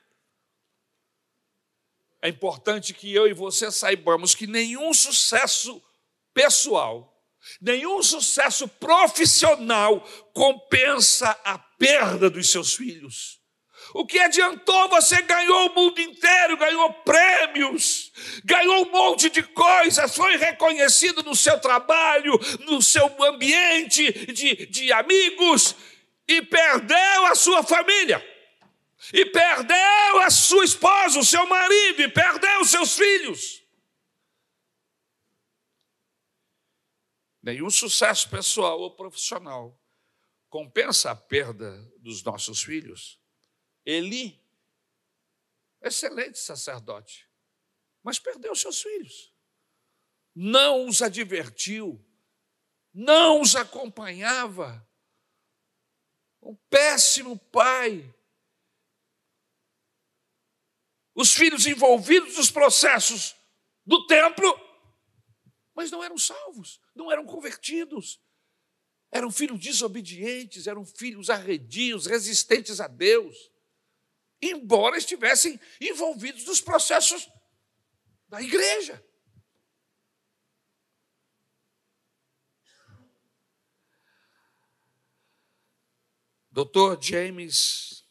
É 2.23 2.31
importante 2.31 2.95
que 2.95 3.15
eu 3.15 3.27
e 3.27 3.35
você 3.35 3.71
saibamos 3.71 4.35
que 4.35 4.47
nenhum 4.47 4.95
sucesso 4.95 5.83
pessoal, 6.33 7.16
nenhum 7.61 8.03
sucesso 8.03 8.69
profissional 8.69 10.01
compensa 10.33 11.31
a 11.45 11.59
perda 11.59 12.29
dos 12.31 12.51
seus 12.51 12.75
filhos. 12.75 13.41
O 13.95 14.05
que 14.05 14.19
adiantou? 14.19 14.89
Você 14.89 15.23
ganhou 15.23 15.69
o 15.69 15.75
mundo 15.75 16.01
inteiro, 16.01 16.57
ganhou 16.57 16.93
prêmios, 16.93 18.11
ganhou 18.45 18.87
um 18.87 18.91
monte 18.91 19.31
de 19.31 19.43
coisas, 19.43 20.15
foi 20.15 20.37
reconhecido 20.37 21.23
no 21.23 21.35
seu 21.35 21.59
trabalho, 21.61 22.39
no 22.67 22.83
seu 22.83 23.07
ambiente 23.25 24.11
de, 24.33 24.67
de 24.67 24.93
amigos, 24.93 25.77
e 26.27 26.43
perdeu 26.43 27.27
a 27.27 27.35
sua 27.35 27.63
família, 27.63 28.25
e 29.13 29.25
perdeu 29.27 30.21
a 30.23 30.31
sua 30.31 30.65
esposa, 30.65 31.21
o 31.21 31.25
seu 31.25 31.47
marido, 31.47 32.03
e 32.03 32.09
perdeu 32.09 32.61
os 32.61 32.71
seus 32.71 32.97
filhos. 32.97 33.63
Nenhum 37.47 37.71
sucesso 37.71 38.29
pessoal 38.29 38.81
ou 38.81 38.97
profissional 38.97 39.81
compensa 40.49 41.13
a 41.13 41.15
perda 41.15 41.81
dos 42.01 42.21
nossos 42.25 42.61
filhos. 42.61 43.21
Eli, 43.85 44.45
excelente 45.81 46.41
sacerdote, 46.41 47.31
mas 48.03 48.19
perdeu 48.19 48.53
seus 48.57 48.83
filhos. 48.83 49.33
Não 50.35 50.89
os 50.89 51.01
advertiu, 51.03 52.05
não 52.93 53.41
os 53.41 53.55
acompanhava. 53.55 54.85
Um 56.43 56.57
péssimo 56.69 57.39
pai. 57.39 58.13
Os 61.15 61.33
filhos 61.33 61.65
envolvidos 61.65 62.39
nos 62.39 62.51
processos 62.51 63.37
do 63.87 64.05
templo, 64.09 64.66
mas 65.77 65.91
não 65.91 66.03
eram 66.03 66.19
salvos, 66.19 66.81
não 66.95 67.13
eram 67.13 67.25
convertidos. 67.25 68.19
Eram 69.13 69.31
filhos 69.31 69.61
desobedientes, 69.61 70.67
eram 70.67 70.85
filhos 70.85 71.31
arredios, 71.31 72.07
resistentes 72.07 72.81
a 72.81 72.89
Deus 72.89 73.53
embora 74.41 74.97
estivessem 74.99 75.59
envolvidos 75.81 76.45
nos 76.45 76.61
processos 76.61 77.29
da 78.29 78.41
igreja. 78.43 79.05
Dr. 86.51 86.99
James 87.01 88.05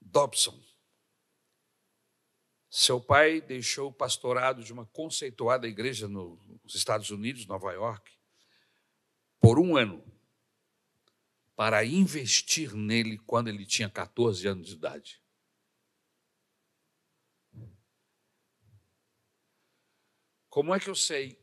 Dobson. 0.00 0.67
Seu 2.80 3.00
pai 3.00 3.40
deixou 3.40 3.88
o 3.88 3.92
pastorado 3.92 4.62
de 4.62 4.72
uma 4.72 4.86
conceituada 4.86 5.66
igreja 5.66 6.06
nos 6.06 6.76
Estados 6.76 7.10
Unidos, 7.10 7.44
Nova 7.44 7.72
York, 7.72 8.16
por 9.40 9.58
um 9.58 9.76
ano 9.76 10.00
para 11.56 11.84
investir 11.84 12.76
nele 12.76 13.18
quando 13.18 13.48
ele 13.48 13.66
tinha 13.66 13.90
14 13.90 14.46
anos 14.46 14.68
de 14.68 14.74
idade. 14.74 15.20
Como 20.48 20.72
é 20.72 20.78
que 20.78 20.88
eu 20.88 20.94
sei? 20.94 21.36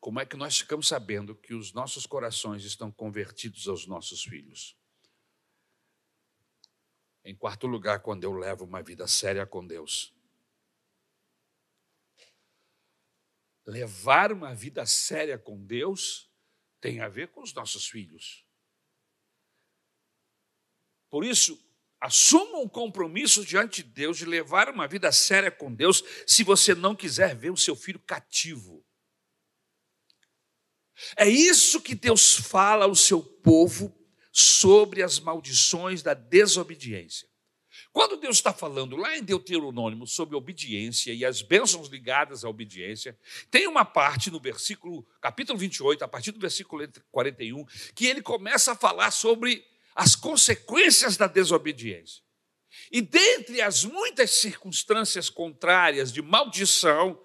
Como 0.00 0.18
é 0.18 0.26
que 0.26 0.36
nós 0.36 0.58
ficamos 0.58 0.88
sabendo 0.88 1.36
que 1.36 1.54
os 1.54 1.72
nossos 1.72 2.04
corações 2.04 2.64
estão 2.64 2.90
convertidos 2.90 3.68
aos 3.68 3.86
nossos 3.86 4.24
filhos? 4.24 4.76
Em 7.24 7.36
quarto 7.36 7.68
lugar, 7.68 8.00
quando 8.00 8.24
eu 8.24 8.32
levo 8.32 8.64
uma 8.64 8.82
vida 8.82 9.06
séria 9.06 9.46
com 9.46 9.64
Deus. 9.64 10.15
Levar 13.66 14.32
uma 14.32 14.54
vida 14.54 14.86
séria 14.86 15.36
com 15.36 15.64
Deus 15.64 16.30
tem 16.80 17.00
a 17.00 17.08
ver 17.08 17.28
com 17.32 17.42
os 17.42 17.52
nossos 17.52 17.88
filhos. 17.88 18.46
Por 21.10 21.24
isso, 21.24 21.58
assuma 22.00 22.58
um 22.58 22.68
compromisso 22.68 23.44
diante 23.44 23.82
de 23.82 23.90
Deus 23.90 24.18
de 24.18 24.24
levar 24.24 24.68
uma 24.68 24.86
vida 24.86 25.10
séria 25.10 25.50
com 25.50 25.74
Deus, 25.74 26.02
se 26.26 26.44
você 26.44 26.74
não 26.74 26.94
quiser 26.94 27.34
ver 27.34 27.50
o 27.50 27.56
seu 27.56 27.74
filho 27.74 27.98
cativo. 27.98 28.86
É 31.16 31.28
isso 31.28 31.80
que 31.80 31.94
Deus 31.94 32.36
fala 32.36 32.84
ao 32.84 32.94
seu 32.94 33.22
povo 33.22 33.94
sobre 34.32 35.02
as 35.02 35.18
maldições 35.18 36.02
da 36.02 36.14
desobediência. 36.14 37.28
Quando 37.96 38.18
Deus 38.18 38.36
está 38.36 38.52
falando 38.52 38.94
lá 38.94 39.16
em 39.16 39.22
Deuteronômio 39.22 40.06
sobre 40.06 40.36
obediência 40.36 41.14
e 41.14 41.24
as 41.24 41.40
bênçãos 41.40 41.88
ligadas 41.88 42.44
à 42.44 42.48
obediência, 42.50 43.18
tem 43.50 43.66
uma 43.66 43.86
parte 43.86 44.30
no 44.30 44.38
versículo, 44.38 45.02
capítulo 45.18 45.58
28, 45.58 46.04
a 46.04 46.06
partir 46.06 46.30
do 46.30 46.38
versículo 46.38 46.86
41, 47.10 47.64
que 47.94 48.04
ele 48.04 48.20
começa 48.20 48.72
a 48.72 48.76
falar 48.76 49.10
sobre 49.12 49.64
as 49.94 50.14
consequências 50.14 51.16
da 51.16 51.26
desobediência. 51.26 52.22
E 52.92 53.00
dentre 53.00 53.62
as 53.62 53.82
muitas 53.82 54.30
circunstâncias 54.32 55.30
contrárias 55.30 56.12
de 56.12 56.20
maldição, 56.20 57.18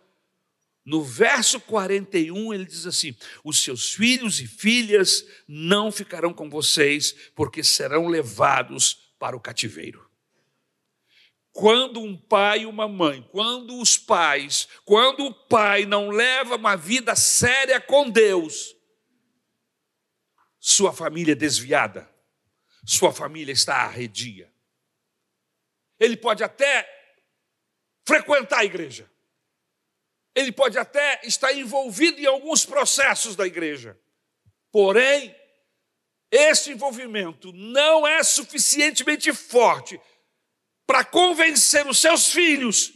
no 0.85 1.03
verso 1.03 1.59
41 1.59 2.53
ele 2.53 2.63
diz 2.63 2.85
assim: 2.85 3.13
Os 3.43 3.61
seus 3.61 3.91
filhos 3.91 4.39
e 4.39 4.47
filhas 4.47 5.25
não 5.45 5.91
ficarão 5.91 6.33
com 6.33 6.49
vocês, 6.49 7.13
porque 7.35 7.61
serão 7.61 8.07
levados 8.07 9.11
para 9.19 9.35
o 9.35 9.39
cativeiro. 9.41 10.09
Quando 11.53 12.00
um 12.00 12.15
pai 12.15 12.62
e 12.62 12.65
uma 12.65 12.88
mãe, 12.88 13.27
quando 13.29 13.77
os 13.79 13.98
pais, 13.98 14.67
quando 14.86 15.25
o 15.25 15.34
pai 15.34 15.86
não 15.86 16.10
leva 16.10 16.55
uma 16.55 16.77
vida 16.77 17.15
séria 17.15 17.79
com 17.79 18.10
Deus, 18.10 18.75
sua 20.58 20.93
família 20.93 21.34
é 21.34 21.36
desviada, 21.36 22.10
sua 22.86 23.12
família 23.12 23.51
está 23.51 23.77
arredia. 23.77 24.51
Ele 26.00 26.15
pode 26.15 26.43
até 26.43 26.88
frequentar 28.05 28.60
a 28.60 28.65
igreja, 28.65 29.12
ele 30.34 30.53
pode 30.53 30.77
até 30.77 31.20
estar 31.24 31.51
envolvido 31.51 32.20
em 32.20 32.25
alguns 32.25 32.65
processos 32.65 33.36
da 33.36 33.46
igreja, 33.46 34.00
porém, 34.72 35.36
esse 36.31 36.72
envolvimento 36.72 37.51
não 37.51 38.08
é 38.08 38.24
suficientemente 38.24 39.34
forte 39.34 40.00
para 40.91 41.05
convencer 41.05 41.88
os 41.88 42.00
seus 42.00 42.33
filhos 42.33 42.91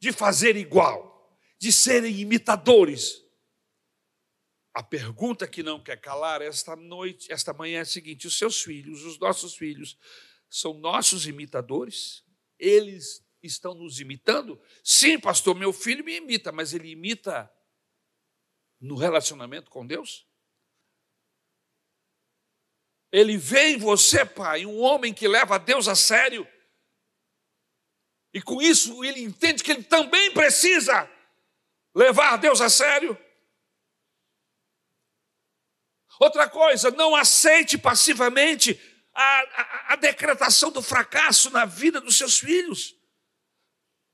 de 0.00 0.10
fazer 0.12 0.56
igual, 0.56 1.38
de 1.60 1.70
serem 1.70 2.18
imitadores. 2.18 3.22
A 4.72 4.82
pergunta 4.82 5.46
que 5.46 5.62
não 5.62 5.78
quer 5.78 6.00
calar 6.00 6.40
esta 6.40 6.74
noite, 6.74 7.30
esta 7.30 7.52
manhã 7.52 7.80
é 7.80 7.82
a 7.82 7.84
seguinte: 7.84 8.26
os 8.26 8.38
seus 8.38 8.62
filhos, 8.62 9.04
os 9.04 9.18
nossos 9.18 9.54
filhos, 9.54 9.98
são 10.48 10.72
nossos 10.72 11.26
imitadores? 11.26 12.24
Eles 12.58 13.22
estão 13.42 13.74
nos 13.74 14.00
imitando? 14.00 14.58
Sim, 14.82 15.20
pastor, 15.20 15.54
meu 15.54 15.70
filho 15.70 16.02
me 16.02 16.16
imita, 16.16 16.50
mas 16.50 16.72
ele 16.72 16.88
imita 16.88 17.52
no 18.80 18.96
relacionamento 18.96 19.70
com 19.70 19.86
Deus? 19.86 20.26
Ele 23.12 23.36
vê 23.36 23.72
em 23.72 23.76
você, 23.76 24.24
pai, 24.24 24.64
um 24.64 24.80
homem 24.80 25.12
que 25.12 25.28
leva 25.28 25.58
Deus 25.58 25.88
a 25.88 25.94
sério, 25.94 26.48
e 28.34 28.42
com 28.42 28.60
isso 28.60 29.04
ele 29.04 29.22
entende 29.22 29.62
que 29.62 29.70
ele 29.70 29.84
também 29.84 30.32
precisa 30.32 31.08
levar 31.94 32.36
Deus 32.36 32.60
a 32.60 32.68
sério. 32.68 33.16
Outra 36.18 36.48
coisa, 36.48 36.90
não 36.90 37.14
aceite 37.14 37.78
passivamente 37.78 38.80
a, 39.14 39.22
a, 39.22 39.92
a 39.92 39.96
decretação 39.96 40.72
do 40.72 40.82
fracasso 40.82 41.48
na 41.50 41.64
vida 41.64 42.00
dos 42.00 42.18
seus 42.18 42.36
filhos. 42.38 42.96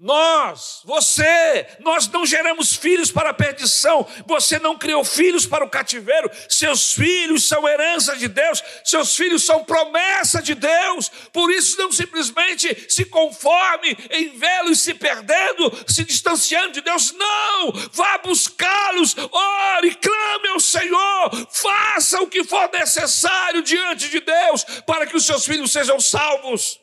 Nós, 0.03 0.81
você, 0.83 1.67
nós 1.81 2.09
não 2.09 2.25
geramos 2.25 2.75
filhos 2.75 3.13
para 3.13 3.29
a 3.29 3.35
perdição, 3.35 4.09
você 4.27 4.59
não 4.59 4.79
criou 4.79 5.05
filhos 5.05 5.45
para 5.45 5.63
o 5.63 5.69
cativeiro, 5.69 6.31
seus 6.49 6.95
filhos 6.95 7.47
são 7.47 7.69
herança 7.69 8.17
de 8.17 8.27
Deus, 8.27 8.65
seus 8.83 9.15
filhos 9.15 9.45
são 9.45 9.63
promessa 9.63 10.41
de 10.41 10.55
Deus, 10.55 11.11
por 11.35 11.53
isso 11.53 11.77
não 11.77 11.93
simplesmente 11.93 12.87
se 12.89 13.05
conforme 13.05 13.95
em 14.11 14.31
vê-los 14.39 14.81
se 14.81 14.95
perdendo, 14.95 15.71
se 15.87 16.03
distanciando 16.03 16.73
de 16.73 16.81
Deus, 16.81 17.13
não, 17.13 17.71
vá 17.93 18.17
buscá-los, 18.25 19.15
ore, 19.31 19.95
clame 19.97 20.49
ao 20.49 20.61
Senhor, 20.61 21.47
faça 21.51 22.23
o 22.23 22.27
que 22.27 22.43
for 22.43 22.71
necessário 22.73 23.61
diante 23.61 24.09
de 24.09 24.21
Deus 24.21 24.65
para 24.87 25.07
que 25.07 25.15
os 25.19 25.27
seus 25.27 25.45
filhos 25.45 25.71
sejam 25.71 26.01
salvos. 26.01 26.81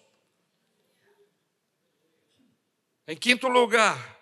Em 3.09 3.15
quinto 3.15 3.47
lugar, 3.47 4.19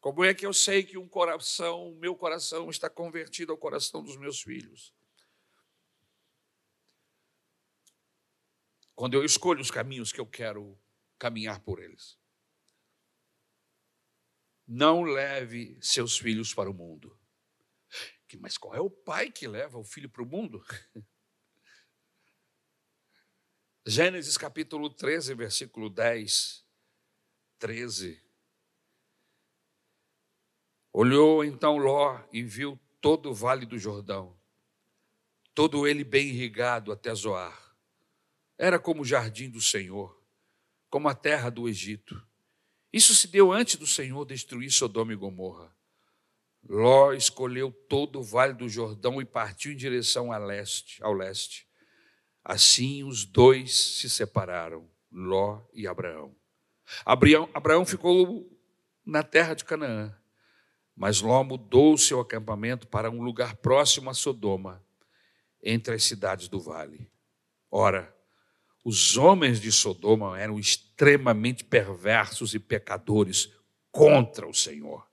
como 0.00 0.22
é 0.22 0.32
que 0.32 0.46
eu 0.46 0.54
sei 0.54 0.84
que 0.84 0.96
um 0.96 1.08
coração, 1.08 1.90
o 1.90 1.96
meu 1.96 2.14
coração 2.14 2.70
está 2.70 2.88
convertido 2.88 3.50
ao 3.50 3.58
coração 3.58 4.00
dos 4.00 4.16
meus 4.16 4.40
filhos? 4.40 4.94
Quando 8.94 9.14
eu 9.14 9.24
escolho 9.24 9.60
os 9.60 9.72
caminhos 9.72 10.12
que 10.12 10.20
eu 10.20 10.26
quero 10.26 10.78
caminhar 11.18 11.60
por 11.60 11.80
eles. 11.80 12.18
Não 14.66 15.02
leve 15.02 15.78
seus 15.80 16.18
filhos 16.18 16.52
para 16.52 16.68
o 16.68 16.74
mundo. 16.74 17.16
Mas 18.40 18.56
qual 18.56 18.74
é 18.74 18.80
o 18.80 18.90
pai 18.90 19.30
que 19.30 19.46
leva 19.46 19.78
o 19.78 19.84
filho 19.84 20.08
para 20.10 20.22
o 20.22 20.26
mundo? 20.26 20.64
Gênesis 23.86 24.36
capítulo 24.36 24.90
13, 24.90 25.34
versículo 25.34 25.90
10 25.90 26.61
13. 27.62 28.20
Olhou 30.92 31.44
então 31.44 31.76
Ló 31.76 32.20
e 32.32 32.42
viu 32.42 32.76
todo 33.00 33.30
o 33.30 33.34
vale 33.34 33.64
do 33.64 33.78
Jordão, 33.78 34.36
todo 35.54 35.86
ele 35.86 36.02
bem 36.02 36.30
irrigado 36.30 36.90
até 36.90 37.14
Zoar. 37.14 37.72
Era 38.58 38.80
como 38.80 39.02
o 39.02 39.04
jardim 39.04 39.48
do 39.48 39.60
Senhor, 39.60 40.20
como 40.90 41.08
a 41.08 41.14
terra 41.14 41.50
do 41.50 41.68
Egito. 41.68 42.20
Isso 42.92 43.14
se 43.14 43.28
deu 43.28 43.52
antes 43.52 43.76
do 43.76 43.86
Senhor 43.86 44.24
destruir 44.24 44.72
Sodoma 44.72 45.12
e 45.12 45.16
Gomorra. 45.16 45.72
Ló 46.68 47.12
escolheu 47.12 47.70
todo 47.70 48.18
o 48.18 48.24
vale 48.24 48.54
do 48.54 48.68
Jordão 48.68 49.22
e 49.22 49.24
partiu 49.24 49.70
em 49.70 49.76
direção 49.76 50.32
ao 50.32 50.44
leste, 50.44 51.00
ao 51.00 51.12
leste. 51.12 51.68
Assim 52.42 53.04
os 53.04 53.24
dois 53.24 53.72
se 53.72 54.10
separaram, 54.10 54.90
Ló 55.12 55.62
e 55.72 55.86
Abraão. 55.86 56.41
Abraão, 57.04 57.48
Abraão 57.54 57.84
ficou 57.84 58.50
na 59.04 59.22
terra 59.22 59.54
de 59.54 59.64
Canaã, 59.64 60.14
mas 60.94 61.20
Ló 61.20 61.42
mudou 61.42 61.96
seu 61.96 62.20
acampamento 62.20 62.86
para 62.86 63.10
um 63.10 63.22
lugar 63.22 63.56
próximo 63.56 64.10
a 64.10 64.14
Sodoma, 64.14 64.84
entre 65.62 65.94
as 65.94 66.04
cidades 66.04 66.48
do 66.48 66.60
vale. 66.60 67.10
Ora, 67.70 68.14
os 68.84 69.16
homens 69.16 69.60
de 69.60 69.70
Sodoma 69.70 70.38
eram 70.38 70.58
extremamente 70.58 71.64
perversos 71.64 72.54
e 72.54 72.58
pecadores 72.58 73.52
contra 73.90 74.46
o 74.46 74.54
Senhor. 74.54 75.06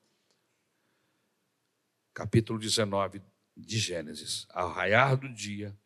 Capítulo 2.14 2.58
19 2.58 3.22
de 3.56 3.78
Gênesis. 3.78 4.48
Ao 4.50 4.70
raiar 4.70 5.16
do 5.16 5.30
dia, 5.30 5.78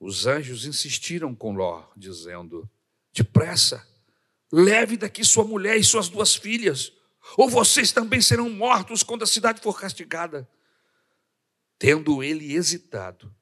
os 0.00 0.26
anjos 0.26 0.64
insistiram 0.64 1.34
com 1.34 1.54
Ló, 1.54 1.86
dizendo: 1.96 2.68
Depressa, 3.12 3.86
Leve 4.52 4.98
daqui 4.98 5.24
sua 5.24 5.44
mulher 5.44 5.76
e 5.78 5.84
suas 5.84 6.10
duas 6.10 6.36
filhas, 6.36 6.92
ou 7.38 7.48
vocês 7.48 7.90
também 7.90 8.20
serão 8.20 8.50
mortos 8.50 9.02
quando 9.02 9.22
a 9.22 9.26
cidade 9.26 9.62
for 9.62 9.80
castigada. 9.80 10.46
Tendo 11.78 12.22
ele 12.22 12.52
hesitado, 12.54 13.34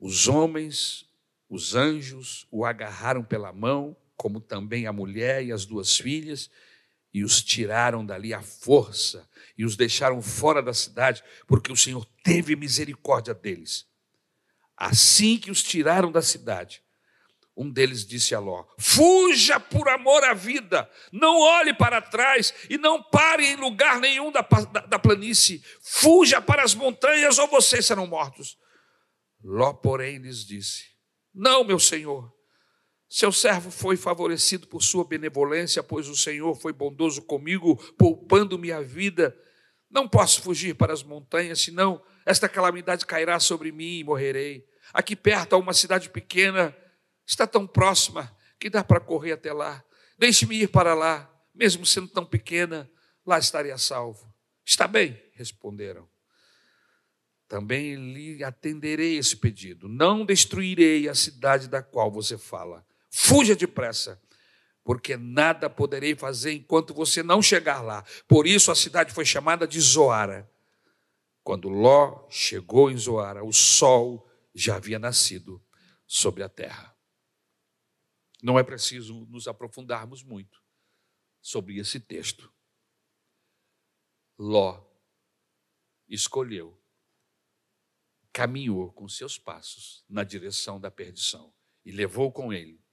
os 0.00 0.26
homens, 0.26 1.06
os 1.48 1.74
anjos, 1.74 2.46
o 2.50 2.64
agarraram 2.64 3.22
pela 3.22 3.52
mão, 3.52 3.96
como 4.16 4.40
também 4.40 4.86
a 4.86 4.92
mulher 4.92 5.44
e 5.44 5.52
as 5.52 5.66
duas 5.66 5.96
filhas, 5.96 6.50
e 7.12 7.22
os 7.22 7.42
tiraram 7.42 8.04
dali 8.04 8.32
à 8.32 8.40
força 8.40 9.28
e 9.56 9.64
os 9.64 9.76
deixaram 9.76 10.22
fora 10.22 10.62
da 10.62 10.72
cidade, 10.72 11.22
porque 11.46 11.70
o 11.70 11.76
Senhor 11.76 12.06
teve 12.24 12.56
misericórdia 12.56 13.34
deles. 13.34 13.86
Assim 14.76 15.36
que 15.36 15.50
os 15.50 15.62
tiraram 15.62 16.10
da 16.10 16.22
cidade, 16.22 16.82
um 17.56 17.70
deles 17.70 18.06
disse 18.06 18.34
a 18.34 18.38
Ló: 18.38 18.64
Fuja 18.78 19.60
por 19.60 19.88
amor 19.88 20.24
à 20.24 20.32
vida, 20.32 20.90
não 21.12 21.38
olhe 21.38 21.74
para 21.74 22.00
trás 22.00 22.54
e 22.70 22.78
não 22.78 23.02
pare 23.02 23.44
em 23.46 23.56
lugar 23.56 24.00
nenhum 24.00 24.32
da, 24.32 24.40
da, 24.40 24.80
da 24.80 24.98
planície. 24.98 25.62
Fuja 25.82 26.40
para 26.40 26.62
as 26.62 26.74
montanhas 26.74 27.38
ou 27.38 27.46
vocês 27.48 27.84
serão 27.84 28.06
mortos. 28.06 28.56
Ló, 29.44 29.74
porém, 29.74 30.18
lhes 30.18 30.46
disse: 30.46 30.84
Não, 31.34 31.62
meu 31.62 31.78
senhor. 31.78 32.32
Seu 33.06 33.30
servo 33.30 33.70
foi 33.70 33.94
favorecido 33.94 34.66
por 34.66 34.82
sua 34.82 35.04
benevolência, 35.04 35.82
pois 35.82 36.08
o 36.08 36.16
Senhor 36.16 36.54
foi 36.54 36.72
bondoso 36.72 37.20
comigo, 37.20 37.76
poupando-me 37.98 38.72
a 38.72 38.80
vida. 38.80 39.36
Não 39.90 40.08
posso 40.08 40.40
fugir 40.40 40.74
para 40.74 40.94
as 40.94 41.02
montanhas, 41.02 41.60
senão 41.60 42.02
esta 42.24 42.48
calamidade 42.48 43.04
cairá 43.04 43.38
sobre 43.38 43.70
mim 43.70 43.98
e 43.98 44.04
morrerei. 44.04 44.64
Aqui 44.94 45.14
perto 45.14 45.54
há 45.54 45.58
uma 45.58 45.74
cidade 45.74 46.08
pequena 46.08 46.74
está 47.32 47.46
tão 47.46 47.66
próxima 47.66 48.34
que 48.58 48.70
dá 48.70 48.84
para 48.84 49.00
correr 49.00 49.32
até 49.32 49.52
lá. 49.52 49.82
Deixe-me 50.18 50.62
ir 50.62 50.68
para 50.68 50.94
lá, 50.94 51.28
mesmo 51.54 51.84
sendo 51.84 52.08
tão 52.08 52.24
pequena, 52.24 52.88
lá 53.26 53.38
estaria 53.38 53.76
salvo. 53.78 54.32
Está 54.64 54.86
bem, 54.86 55.20
responderam. 55.34 56.08
Também 57.48 57.96
lhe 57.96 58.44
atenderei 58.44 59.18
esse 59.18 59.36
pedido. 59.36 59.88
Não 59.88 60.24
destruirei 60.24 61.08
a 61.08 61.14
cidade 61.14 61.68
da 61.68 61.82
qual 61.82 62.10
você 62.10 62.38
fala. 62.38 62.86
Fuja 63.10 63.54
depressa, 63.54 64.20
porque 64.84 65.16
nada 65.16 65.68
poderei 65.68 66.14
fazer 66.14 66.52
enquanto 66.52 66.94
você 66.94 67.22
não 67.22 67.42
chegar 67.42 67.82
lá. 67.82 68.04
Por 68.28 68.46
isso 68.46 68.70
a 68.70 68.74
cidade 68.74 69.12
foi 69.12 69.24
chamada 69.24 69.66
de 69.66 69.80
Zoara. 69.80 70.48
Quando 71.42 71.68
Ló 71.68 72.26
chegou 72.30 72.90
em 72.90 72.96
Zoara, 72.96 73.44
o 73.44 73.52
sol 73.52 74.30
já 74.54 74.76
havia 74.76 74.98
nascido 74.98 75.60
sobre 76.06 76.42
a 76.42 76.48
terra. 76.48 76.91
Não 78.42 78.58
é 78.58 78.64
preciso 78.64 79.24
nos 79.26 79.46
aprofundarmos 79.46 80.24
muito 80.24 80.60
sobre 81.40 81.78
esse 81.78 82.00
texto. 82.00 82.52
Ló 84.36 84.84
escolheu, 86.08 86.82
caminhou 88.32 88.92
com 88.92 89.08
seus 89.08 89.38
passos 89.38 90.04
na 90.08 90.24
direção 90.24 90.80
da 90.80 90.90
perdição 90.90 91.54
e 91.84 91.92
levou 91.92 92.32
com 92.32 92.52
ele 92.52 92.84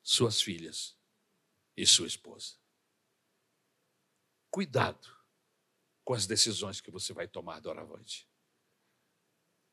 suas 0.00 0.40
filhas 0.40 0.96
e 1.76 1.84
sua 1.84 2.06
esposa. 2.06 2.56
Cuidado 4.50 5.08
com 6.04 6.14
as 6.14 6.26
decisões 6.26 6.80
que 6.80 6.90
você 6.90 7.12
vai 7.12 7.26
tomar 7.26 7.58
doravante. 7.60 8.28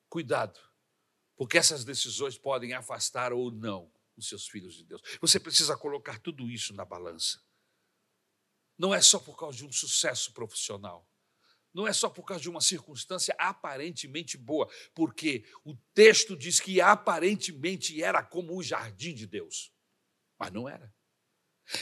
Cuidado, 0.10 0.60
porque 1.36 1.58
essas 1.58 1.86
decisões 1.86 2.38
podem 2.38 2.74
afastar 2.74 3.32
ou 3.32 3.52
não 3.52 3.94
os 4.20 4.28
seus 4.28 4.48
filhos 4.48 4.76
de 4.76 4.84
Deus. 4.84 5.02
Você 5.22 5.40
precisa 5.40 5.76
colocar 5.76 6.20
tudo 6.20 6.50
isso 6.50 6.74
na 6.74 6.86
balança. 6.86 7.42
Não 8.78 8.94
é 8.94 9.02
só 9.02 9.20
por 9.20 9.38
causa 9.38 9.58
de 9.58 9.66
um 9.66 9.72
sucesso 9.72 10.34
profissional. 10.34 11.10
Não 11.74 11.88
é 11.88 11.94
só 11.94 12.10
por 12.10 12.24
causa 12.24 12.42
de 12.42 12.50
uma 12.50 12.62
circunstância 12.62 13.36
aparentemente 13.38 14.38
boa, 14.38 14.68
porque 14.96 15.46
o 15.64 15.76
texto 15.94 16.36
diz 16.36 16.60
que 16.60 16.82
aparentemente 16.82 18.02
era 18.02 18.24
como 18.24 18.58
o 18.58 18.64
jardim 18.64 19.14
de 19.14 19.28
Deus, 19.28 19.72
mas 20.38 20.52
não 20.52 20.68
era. 20.68 20.94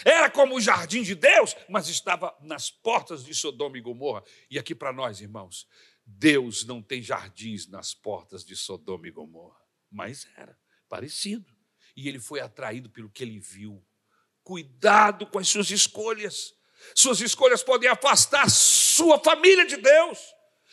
Era 0.04 0.30
como 0.30 0.56
o 0.56 0.62
jardim 0.62 1.02
de 1.02 1.16
Deus, 1.16 1.56
mas 1.70 1.88
estava 1.88 2.38
nas 2.42 2.70
portas 2.70 3.24
de 3.24 3.34
Sodoma 3.34 3.78
e 3.78 3.82
Gomorra. 3.82 4.24
E 4.50 4.60
aqui 4.60 4.76
para 4.76 4.92
nós, 4.92 5.22
irmãos, 5.22 5.66
Deus 6.06 6.66
não 6.66 6.82
tem 6.82 7.02
jardins 7.02 7.68
nas 7.68 7.94
portas 7.94 8.44
de 8.44 8.56
Sodoma 8.56 9.08
e 9.08 9.12
Gomorra, 9.12 9.62
mas 9.90 10.28
era 10.36 10.60
parecido 10.90 11.57
e 11.98 12.08
ele 12.08 12.20
foi 12.20 12.40
atraído 12.40 12.92
pelo 12.92 13.10
que 13.10 13.24
ele 13.24 13.40
viu. 13.40 13.84
Cuidado 14.44 15.26
com 15.26 15.40
as 15.40 15.50
suas 15.50 15.72
escolhas. 15.72 16.54
Suas 16.94 17.20
escolhas 17.20 17.64
podem 17.64 17.90
afastar 17.90 18.48
sua 18.52 19.20
família 19.20 19.66
de 19.66 19.78
Deus. 19.78 20.20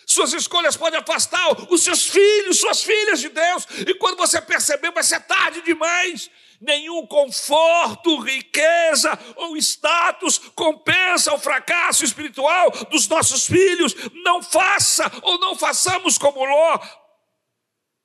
Suas 0.07 0.35
escolhas 0.35 0.77
podem 0.77 1.01
afastar 1.01 1.73
os 1.73 1.83
seus 1.83 2.07
filhos, 2.07 2.59
suas 2.59 2.83
filhas 2.83 3.21
de 3.21 3.31
Deus. 3.31 3.67
E 3.89 3.95
quando 3.95 4.19
você 4.19 4.39
perceber, 4.39 4.93
vai 4.93 5.03
ser 5.03 5.21
tarde 5.21 5.63
demais. 5.63 6.31
Nenhum 6.61 7.07
conforto, 7.07 8.21
riqueza 8.21 9.19
ou 9.37 9.57
status 9.57 10.39
compensa 10.55 11.33
o 11.33 11.39
fracasso 11.39 12.05
espiritual 12.05 12.71
dos 12.91 13.09
nossos 13.09 13.47
filhos. 13.47 13.95
Não 14.25 14.43
faça 14.43 15.11
ou 15.23 15.39
não 15.39 15.57
façamos 15.57 16.19
como 16.19 16.45
Ló, 16.45 16.79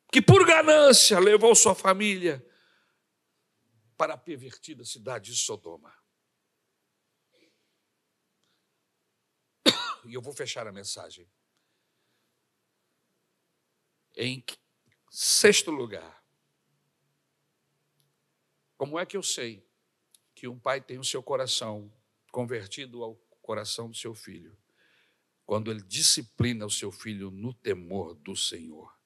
que 0.10 0.22
por 0.22 0.46
ganância 0.46 1.20
levou 1.20 1.54
sua 1.54 1.76
família 1.76 2.44
para 4.00 4.14
a 4.14 4.18
pervertida 4.18 4.86
cidade 4.86 5.34
de 5.34 5.38
Sodoma. 5.38 5.94
E 10.06 10.14
eu 10.14 10.22
vou 10.22 10.34
fechar 10.34 10.66
a 10.66 10.72
mensagem. 10.72 11.30
Em 14.16 14.42
sexto 15.12 15.70
lugar, 15.70 16.24
como 18.78 18.98
é 18.98 19.06
que 19.06 19.18
eu 19.18 19.22
sei 19.22 19.70
que 20.34 20.48
um 20.48 20.58
pai 20.58 20.80
tem 20.80 20.98
o 20.98 21.04
seu 21.04 21.22
coração 21.22 21.94
convertido 22.32 23.04
ao 23.04 23.16
coração 23.42 23.90
do 23.90 23.98
seu 23.98 24.16
filho? 24.16 24.58
Quando 25.46 25.70
ele 25.70 25.84
disciplina 25.84 26.66
o 26.66 26.72
seu 26.72 26.90
filho 26.90 27.30
no 27.30 27.54
temor 27.54 28.16
do 28.16 28.34
Senhor. 28.34 28.98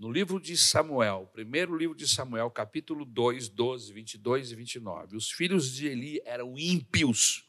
No 0.00 0.10
livro 0.10 0.40
de 0.40 0.56
Samuel, 0.56 1.28
primeiro 1.30 1.76
livro 1.76 1.94
de 1.94 2.08
Samuel, 2.08 2.50
capítulo 2.50 3.04
2, 3.04 3.50
12, 3.50 3.92
22 3.92 4.50
e 4.50 4.54
29, 4.54 5.14
os 5.14 5.30
filhos 5.30 5.70
de 5.70 5.88
Eli 5.88 6.22
eram 6.24 6.56
ímpios, 6.56 7.46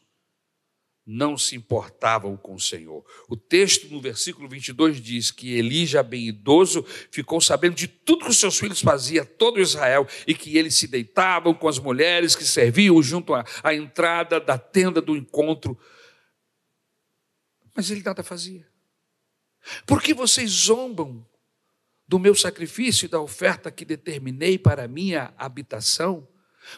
não 1.05 1.37
se 1.37 1.55
importavam 1.55 2.35
com 2.35 2.53
o 2.53 2.59
Senhor. 2.59 3.05
O 3.29 3.37
texto 3.37 3.87
no 3.87 4.01
versículo 4.01 4.49
22 4.49 4.99
diz 4.99 5.31
que 5.31 5.53
Eli, 5.53 5.85
já 5.85 6.03
bem 6.03 6.27
idoso, 6.27 6.83
ficou 7.09 7.39
sabendo 7.39 7.75
de 7.75 7.87
tudo 7.87 8.25
que 8.25 8.31
os 8.31 8.37
seus 8.37 8.59
filhos 8.59 8.81
faziam, 8.81 9.25
todo 9.25 9.61
Israel, 9.61 10.05
e 10.27 10.35
que 10.35 10.57
eles 10.57 10.75
se 10.75 10.87
deitavam 10.87 11.53
com 11.53 11.69
as 11.69 11.79
mulheres 11.79 12.35
que 12.35 12.43
serviam 12.43 13.01
junto 13.01 13.33
à, 13.33 13.45
à 13.63 13.73
entrada 13.73 14.41
da 14.41 14.57
tenda 14.57 15.01
do 15.01 15.15
encontro. 15.15 15.79
Mas 17.73 17.89
ele 17.89 18.03
nada 18.03 18.21
fazia. 18.23 18.69
Por 19.85 20.01
que 20.01 20.13
vocês 20.13 20.51
zombam 20.51 21.25
do 22.11 22.19
meu 22.19 22.35
sacrifício 22.35 23.05
e 23.05 23.07
da 23.07 23.21
oferta 23.21 23.71
que 23.71 23.85
determinei 23.85 24.59
para 24.59 24.85
minha 24.85 25.33
habitação? 25.37 26.27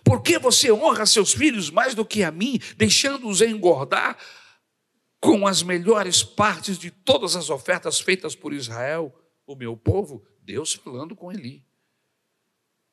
Por 0.04 0.22
que 0.22 0.38
você 0.38 0.72
honra 0.72 1.08
seus 1.08 1.34
filhos 1.34 1.72
mais 1.72 1.96
do 1.96 2.06
que 2.06 2.22
a 2.22 2.30
mim, 2.30 2.60
deixando-os 2.78 3.41
engordar 3.41 4.15
com 5.19 5.48
as 5.48 5.63
melhores 5.63 6.24
partes 6.24 6.78
de 6.78 6.91
todas 6.91 7.36
as 7.36 7.50
ofertas 7.50 8.00
feitas 8.00 8.36
por 8.36 8.54
Israel, 8.54 9.12
o 9.48 9.56
meu 9.56 9.76
povo? 9.76 10.24
Deus 10.39 10.74
falando 10.74 11.15
com 11.15 11.32
Eli. 11.32 11.65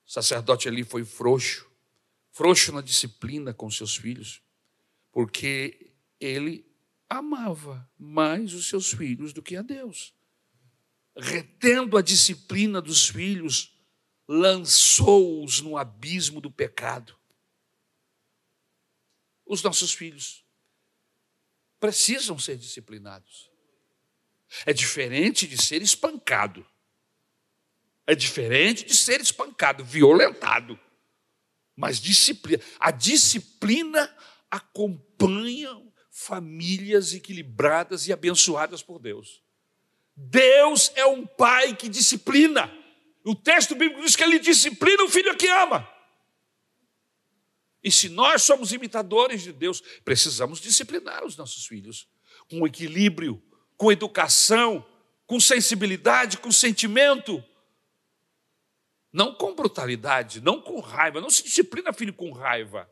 O 0.07 0.11
sacerdote 0.11 0.67
Eli 0.67 0.83
foi 0.83 1.05
frouxo, 1.05 1.71
frouxo 2.33 2.73
na 2.73 2.81
disciplina 2.81 3.53
com 3.53 3.71
seus 3.71 3.95
filhos, 3.95 4.41
porque 5.13 5.93
ele 6.19 6.65
amava 7.07 7.87
mais 7.99 8.55
os 8.55 8.67
seus 8.67 8.91
filhos 8.91 9.35
do 9.35 9.43
que 9.43 9.57
a 9.57 9.63
Deus 9.63 10.19
retendo 11.21 11.97
a 11.97 12.03
disciplina 12.03 12.81
dos 12.81 13.09
filhos, 13.09 13.73
lançou-os 14.27 15.61
no 15.61 15.77
abismo 15.77 16.41
do 16.41 16.51
pecado. 16.51 17.17
Os 19.45 19.63
nossos 19.63 19.93
filhos 19.93 20.45
precisam 21.79 22.39
ser 22.39 22.57
disciplinados. 22.57 23.51
É 24.65 24.73
diferente 24.73 25.47
de 25.47 25.61
ser 25.61 25.83
espancado. 25.83 26.67
É 28.07 28.15
diferente 28.15 28.85
de 28.85 28.95
ser 28.95 29.21
espancado, 29.21 29.85
violentado. 29.85 30.79
Mas 31.77 32.01
disciplina, 32.01 32.63
a 32.79 32.91
disciplina 32.91 34.15
acompanha 34.51 35.71
famílias 36.11 37.15
equilibradas 37.15 38.07
e 38.07 38.13
abençoadas 38.13 38.83
por 38.83 38.99
Deus. 38.99 39.43
Deus 40.29 40.93
é 40.95 41.07
um 41.07 41.27
pai 41.27 41.75
que 41.75 41.89
disciplina. 41.89 42.71
O 43.25 43.35
texto 43.35 43.75
bíblico 43.75 44.03
diz 44.03 44.15
que 44.15 44.23
ele 44.23 44.39
disciplina 44.39 45.03
o 45.03 45.09
filho 45.09 45.37
que 45.37 45.49
ama. 45.49 45.89
E 47.83 47.91
se 47.91 48.11
nós 48.11 48.43
somos 48.43 48.73
imitadores 48.73 49.43
de 49.43 49.53
Deus, 49.53 49.81
precisamos 50.05 50.61
disciplinar 50.61 51.25
os 51.25 51.37
nossos 51.37 51.67
filhos 51.67 52.07
com 52.51 52.67
equilíbrio, 52.67 53.43
com 53.77 53.91
educação, 53.91 54.87
com 55.27 55.41
sensibilidade, 55.41 56.37
com 56.37 56.53
sentimento. 56.53 57.43
Não 59.11 59.35
com 59.35 59.55
brutalidade, 59.55 60.41
não 60.43 60.61
com 60.61 60.81
raiva. 60.81 61.21
Não 61.21 61.31
se 61.31 61.43
disciplina 61.43 61.93
filho 61.93 62.13
com 62.13 62.31
raiva. 62.31 62.91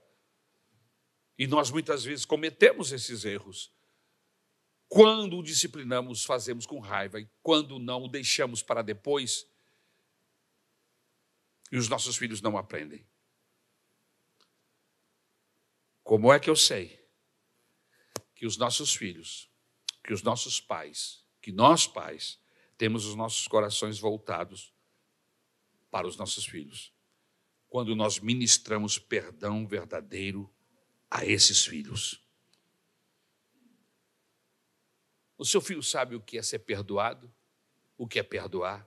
E 1.38 1.46
nós 1.46 1.70
muitas 1.70 2.04
vezes 2.04 2.24
cometemos 2.24 2.90
esses 2.90 3.24
erros. 3.24 3.70
Quando 4.88 5.38
o 5.38 5.42
disciplinamos, 5.42 6.24
fazemos 6.24 6.66
com 6.66 6.78
raiva, 6.78 7.20
e 7.20 7.28
quando 7.42 7.78
não, 7.78 8.04
o 8.04 8.08
deixamos 8.08 8.62
para 8.62 8.82
depois, 8.82 9.46
e 11.70 11.76
os 11.76 11.88
nossos 11.88 12.16
filhos 12.16 12.40
não 12.40 12.56
aprendem. 12.56 13.06
Como 16.02 16.32
é 16.32 16.40
que 16.40 16.48
eu 16.48 16.56
sei 16.56 17.06
que 18.34 18.46
os 18.46 18.56
nossos 18.56 18.94
filhos, 18.94 19.50
que 20.02 20.14
os 20.14 20.22
nossos 20.22 20.58
pais, 20.58 21.22
que 21.42 21.52
nós 21.52 21.86
pais, 21.86 22.40
temos 22.78 23.04
os 23.04 23.14
nossos 23.14 23.46
corações 23.46 23.98
voltados 23.98 24.72
para 25.90 26.06
os 26.06 26.16
nossos 26.16 26.46
filhos? 26.46 26.94
Quando 27.68 27.94
nós 27.94 28.18
ministramos 28.18 28.98
perdão 28.98 29.66
verdadeiro 29.66 30.50
a 31.10 31.24
esses 31.24 31.64
filhos. 31.64 32.22
O 35.38 35.44
seu 35.44 35.60
filho 35.60 35.82
sabe 35.84 36.16
o 36.16 36.20
que 36.20 36.36
é 36.36 36.42
ser 36.42 36.58
perdoado? 36.58 37.32
O 37.96 38.08
que 38.08 38.18
é 38.18 38.24
perdoar? 38.24 38.84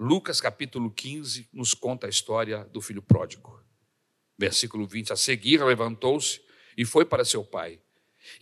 Lucas 0.00 0.40
capítulo 0.40 0.90
15 0.90 1.48
nos 1.52 1.72
conta 1.74 2.08
a 2.08 2.10
história 2.10 2.64
do 2.64 2.80
filho 2.80 3.00
pródigo. 3.00 3.62
Versículo 4.36 4.84
20: 4.84 5.12
A 5.12 5.16
seguir 5.16 5.64
levantou-se 5.64 6.40
e 6.76 6.84
foi 6.84 7.04
para 7.04 7.24
seu 7.24 7.44
pai. 7.44 7.80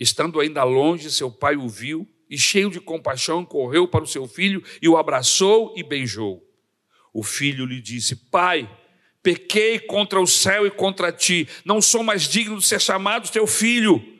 Estando 0.01 0.41
ainda 0.41 0.65
longe, 0.65 1.11
seu 1.11 1.31
pai 1.31 1.55
o 1.55 1.69
viu 1.69 2.11
e, 2.31 2.39
cheio 2.39 2.71
de 2.71 2.81
compaixão, 2.81 3.45
correu 3.45 3.87
para 3.87 4.03
o 4.03 4.09
seu 4.09 4.27
filho 4.27 4.65
e 4.81 4.89
o 4.89 4.97
abraçou 4.97 5.75
e 5.77 5.83
beijou. 5.83 6.43
O 7.13 7.23
filho 7.23 7.67
lhe 7.67 7.81
disse: 7.81 8.17
Pai, 8.17 8.75
pequei 9.23 9.79
contra 9.79 10.19
o 10.19 10.27
céu 10.27 10.67
e 10.67 10.71
contra 10.71 11.13
ti, 11.13 11.47
não 11.63 11.83
sou 11.83 12.03
mais 12.03 12.23
digno 12.23 12.59
de 12.59 12.65
ser 12.67 12.81
chamado 12.81 13.31
teu 13.31 13.47
filho. 13.47 14.14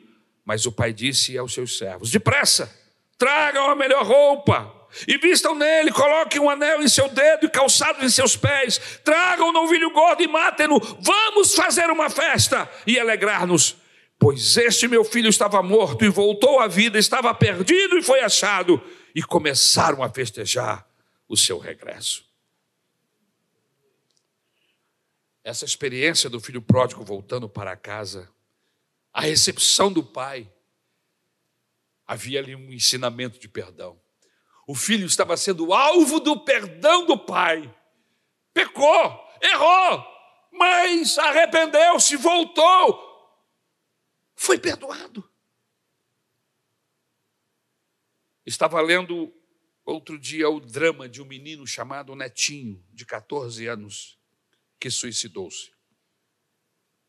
Mas 0.45 0.67
o 0.67 0.71
pai 0.71 0.93
disse 0.93 1.35
aos 1.37 1.53
seus 1.53 1.77
servos: 1.77 2.11
Depressa, 2.11 2.71
tragam 3.17 3.69
a 3.71 3.75
melhor 3.75 4.05
roupa 4.05 4.87
e 5.07 5.17
vistam 5.17 5.55
nele, 5.55 5.91
coloquem 5.91 6.39
um 6.39 6.49
anel 6.49 6.81
em 6.81 6.87
seu 6.87 7.09
dedo 7.09 7.47
e 7.47 7.49
calçados 7.49 8.01
em 8.03 8.09
seus 8.09 8.37
pés, 8.37 8.79
tragam 9.03 9.49
um 9.49 9.51
novilho 9.51 9.91
gordo 9.91 10.21
e 10.21 10.27
matem-no. 10.27 10.79
Vamos 11.01 11.55
fazer 11.55 11.89
uma 11.89 12.09
festa 12.09 12.69
e 12.85 12.99
alegrar-nos. 12.99 13.75
Pois 14.17 14.55
este 14.55 14.87
meu 14.87 15.03
filho 15.03 15.27
estava 15.27 15.61
morto 15.61 16.05
e 16.05 16.09
voltou 16.09 16.59
à 16.59 16.67
vida, 16.67 16.97
estava 16.97 17.33
perdido 17.33 17.97
e 17.97 18.03
foi 18.03 18.21
achado. 18.21 18.81
E 19.13 19.21
começaram 19.21 20.03
a 20.03 20.09
festejar 20.09 20.87
o 21.27 21.35
seu 21.35 21.57
regresso. 21.57 22.23
Essa 25.43 25.65
experiência 25.65 26.29
do 26.29 26.39
filho 26.39 26.61
pródigo 26.61 27.03
voltando 27.03 27.47
para 27.47 27.75
casa 27.75 28.29
a 29.15 29.21
recepção 29.21 29.93
do 29.93 30.03
pai, 30.03 30.53
havia 32.05 32.37
ali 32.37 32.53
um 32.53 32.73
ensinamento 32.73 33.39
de 33.39 33.47
perdão. 33.47 33.97
O 34.67 34.75
filho 34.75 35.05
estava 35.05 35.37
sendo 35.37 35.73
alvo 35.73 36.19
do 36.19 36.37
perdão 36.43 37.05
do 37.05 37.17
pai. 37.17 37.73
Pecou, 38.53 39.29
errou, 39.41 40.05
mas 40.51 41.17
arrependeu-se, 41.17 42.17
voltou, 42.17 43.01
foi 44.35 44.59
perdoado. 44.59 45.23
Estava 48.45 48.81
lendo 48.81 49.33
outro 49.85 50.19
dia 50.19 50.49
o 50.49 50.59
drama 50.59 51.07
de 51.07 51.21
um 51.21 51.25
menino 51.25 51.65
chamado 51.65 52.13
Netinho, 52.17 52.85
de 52.91 53.05
14 53.05 53.65
anos, 53.65 54.19
que 54.77 54.91
suicidou-se. 54.91 55.71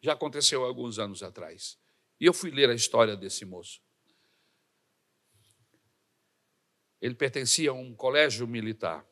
Já 0.00 0.12
aconteceu 0.12 0.64
alguns 0.64 1.00
anos 1.00 1.20
atrás. 1.20 1.76
E 2.18 2.24
eu 2.26 2.32
fui 2.32 2.50
ler 2.50 2.70
a 2.70 2.74
história 2.74 3.16
desse 3.16 3.44
moço. 3.44 3.80
Ele 7.00 7.14
pertencia 7.14 7.70
a 7.70 7.74
um 7.74 7.94
colégio 7.94 8.46
militar. 8.46 9.06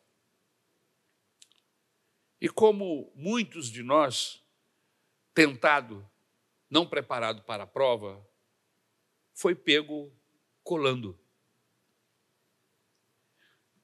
E 2.41 2.49
como 2.49 3.13
muitos 3.15 3.71
de 3.71 3.83
nós, 3.83 4.43
tentado, 5.35 6.09
não 6.69 6.87
preparado 6.87 7.43
para 7.43 7.65
a 7.65 7.67
prova, 7.67 8.27
foi 9.33 9.55
pego 9.55 10.13
colando. 10.63 11.19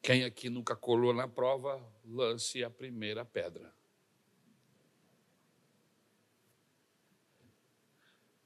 Quem 0.03 0.25
aqui 0.25 0.49
nunca 0.49 0.75
colou 0.75 1.13
na 1.13 1.29
prova, 1.29 1.81
lance 2.05 2.65
a 2.65 2.71
primeira 2.71 3.25
pedra. 3.25 3.75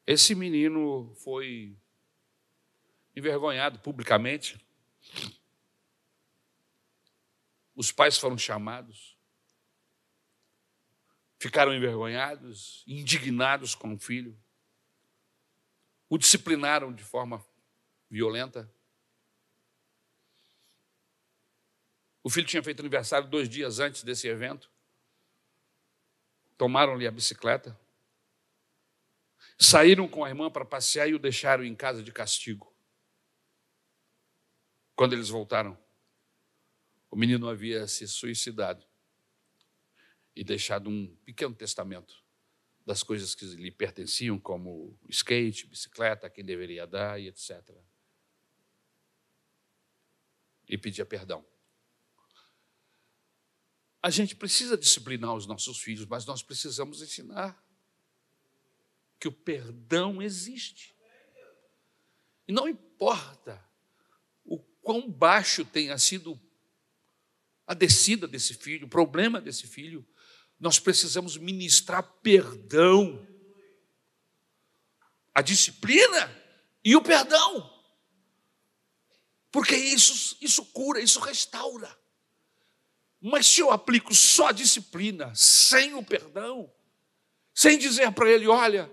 Esse 0.06 0.34
menino 0.34 1.14
foi 1.14 1.76
envergonhado 3.16 3.78
publicamente. 3.78 4.62
Os 7.74 7.90
pais 7.90 8.18
foram 8.18 8.36
chamados, 8.36 9.16
ficaram 11.38 11.74
envergonhados, 11.74 12.84
indignados 12.86 13.74
com 13.74 13.94
o 13.94 13.98
filho, 13.98 14.38
o 16.08 16.18
disciplinaram 16.18 16.92
de 16.92 17.02
forma 17.02 17.44
violenta. 18.10 18.70
O 22.22 22.30
filho 22.30 22.46
tinha 22.46 22.62
feito 22.62 22.80
aniversário 22.80 23.28
dois 23.28 23.48
dias 23.48 23.80
antes 23.80 24.04
desse 24.04 24.28
evento. 24.28 24.70
Tomaram-lhe 26.56 27.06
a 27.06 27.10
bicicleta, 27.10 27.78
Saíram 29.58 30.08
com 30.08 30.24
a 30.24 30.28
irmã 30.28 30.50
para 30.50 30.64
passear 30.64 31.08
e 31.08 31.14
o 31.14 31.18
deixaram 31.18 31.64
em 31.64 31.74
casa 31.74 32.02
de 32.02 32.12
castigo. 32.12 32.74
Quando 34.96 35.12
eles 35.12 35.28
voltaram, 35.28 35.78
o 37.10 37.16
menino 37.16 37.48
havia 37.48 37.86
se 37.86 38.06
suicidado 38.08 38.84
e 40.34 40.42
deixado 40.42 40.90
um 40.90 41.14
pequeno 41.24 41.54
testamento 41.54 42.22
das 42.84 43.02
coisas 43.02 43.34
que 43.34 43.44
lhe 43.46 43.70
pertenciam, 43.70 44.38
como 44.38 44.98
skate, 45.08 45.66
bicicleta, 45.66 46.28
quem 46.28 46.44
deveria 46.44 46.86
dar 46.86 47.20
e 47.20 47.28
etc. 47.28 47.62
E 50.68 50.76
pedia 50.76 51.06
perdão. 51.06 51.44
A 54.02 54.10
gente 54.10 54.36
precisa 54.36 54.76
disciplinar 54.76 55.34
os 55.34 55.46
nossos 55.46 55.80
filhos, 55.80 56.04
mas 56.04 56.26
nós 56.26 56.42
precisamos 56.42 57.00
ensinar 57.00 57.63
que 59.18 59.28
o 59.28 59.32
perdão 59.32 60.20
existe. 60.20 60.94
E 62.46 62.52
não 62.52 62.68
importa 62.68 63.62
o 64.44 64.58
quão 64.58 65.10
baixo 65.10 65.64
tenha 65.64 65.96
sido 65.98 66.40
a 67.66 67.72
descida 67.72 68.28
desse 68.28 68.54
filho, 68.54 68.86
o 68.86 68.90
problema 68.90 69.40
desse 69.40 69.66
filho, 69.66 70.06
nós 70.60 70.78
precisamos 70.78 71.36
ministrar 71.36 72.02
perdão, 72.22 73.26
a 75.34 75.42
disciplina 75.42 76.30
e 76.84 76.94
o 76.94 77.02
perdão. 77.02 77.72
Porque 79.50 79.76
isso, 79.76 80.36
isso 80.40 80.64
cura, 80.66 81.00
isso 81.00 81.20
restaura. 81.20 81.96
Mas 83.20 83.46
se 83.46 83.60
eu 83.60 83.70
aplico 83.70 84.14
só 84.14 84.48
a 84.48 84.52
disciplina, 84.52 85.32
sem 85.34 85.94
o 85.94 86.04
perdão, 86.04 86.70
sem 87.54 87.78
dizer 87.78 88.12
para 88.12 88.30
ele: 88.30 88.46
olha, 88.46 88.92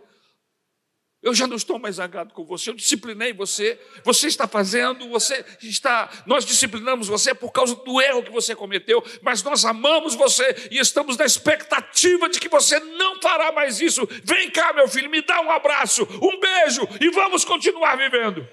eu 1.21 1.35
já 1.35 1.45
não 1.45 1.55
estou 1.55 1.77
mais 1.77 1.97
zangado 1.97 2.33
com 2.33 2.43
você, 2.43 2.71
eu 2.71 2.73
disciplinei 2.73 3.31
você, 3.31 3.79
você 4.03 4.27
está 4.27 4.47
fazendo, 4.47 5.07
você 5.07 5.45
está, 5.61 6.09
nós 6.25 6.43
disciplinamos 6.43 7.07
você 7.07 7.35
por 7.35 7.51
causa 7.51 7.75
do 7.75 8.01
erro 8.01 8.23
que 8.23 8.31
você 8.31 8.55
cometeu, 8.55 9.03
mas 9.21 9.43
nós 9.43 9.63
amamos 9.63 10.15
você 10.15 10.69
e 10.71 10.79
estamos 10.79 11.17
na 11.17 11.25
expectativa 11.25 12.27
de 12.27 12.39
que 12.39 12.49
você 12.49 12.79
não 12.79 13.21
fará 13.21 13.51
mais 13.51 13.79
isso. 13.79 14.07
Vem 14.23 14.49
cá, 14.49 14.73
meu 14.73 14.87
filho, 14.87 15.11
me 15.11 15.21
dá 15.21 15.41
um 15.41 15.51
abraço, 15.51 16.07
um 16.21 16.39
beijo 16.39 16.87
e 16.99 17.11
vamos 17.11 17.45
continuar 17.45 17.95
vivendo. 17.97 18.47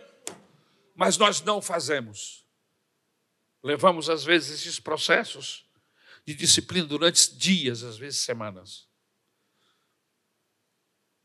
Mas 0.94 1.16
nós 1.16 1.40
não 1.40 1.62
fazemos. 1.62 2.44
Levamos 3.62 4.10
às 4.10 4.24
vezes 4.24 4.60
esses 4.60 4.80
processos 4.80 5.64
de 6.26 6.34
disciplina 6.34 6.86
durante 6.86 7.34
dias, 7.34 7.82
às 7.82 7.96
vezes 7.96 8.20
semanas. 8.20 8.87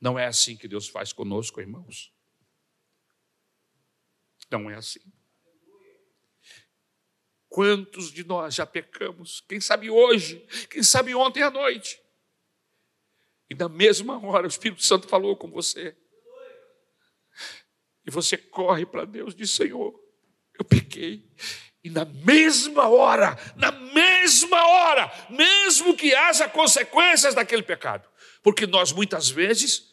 Não 0.04 0.20
é 0.20 0.26
assim 0.26 0.58
que 0.58 0.68
Deus 0.68 0.90
faz 0.90 1.14
conosco, 1.14 1.62
irmãos. 1.62 2.12
Não 4.52 4.70
é 4.70 4.76
assim. 4.76 5.00
Quantos 7.48 8.12
de 8.12 8.26
nós 8.26 8.54
já 8.54 8.66
pecamos? 8.66 9.40
Quem 9.48 9.62
sabe 9.62 9.90
hoje, 9.90 10.46
quem 10.70 10.84
sabe 10.84 11.16
ontem 11.16 11.42
à 11.42 11.50
noite. 11.50 12.02
E 13.50 13.56
na 13.56 13.70
mesma 13.70 14.20
hora 14.28 14.44
o 14.44 14.50
Espírito 14.50 14.84
Santo 14.84 15.08
falou 15.08 15.38
com 15.38 15.50
você. 15.50 15.96
E 18.06 18.12
você 18.12 18.36
corre 18.36 18.86
para 18.86 19.06
Deus 19.06 19.34
e 19.34 19.38
diz: 19.38 19.52
Senhor, 19.52 19.98
eu 20.60 20.66
pequei. 20.66 21.32
E 21.82 21.90
na 21.90 22.04
mesma 22.04 22.90
hora, 22.90 23.38
na 23.56 23.72
mesma 23.72 24.68
hora, 24.68 25.30
mesmo 25.30 25.96
que 25.96 26.14
haja 26.14 26.50
consequências 26.50 27.34
daquele 27.34 27.64
pecado, 27.64 28.10
porque 28.42 28.68
nós 28.68 28.92
muitas 28.92 29.30
vezes 29.30 29.93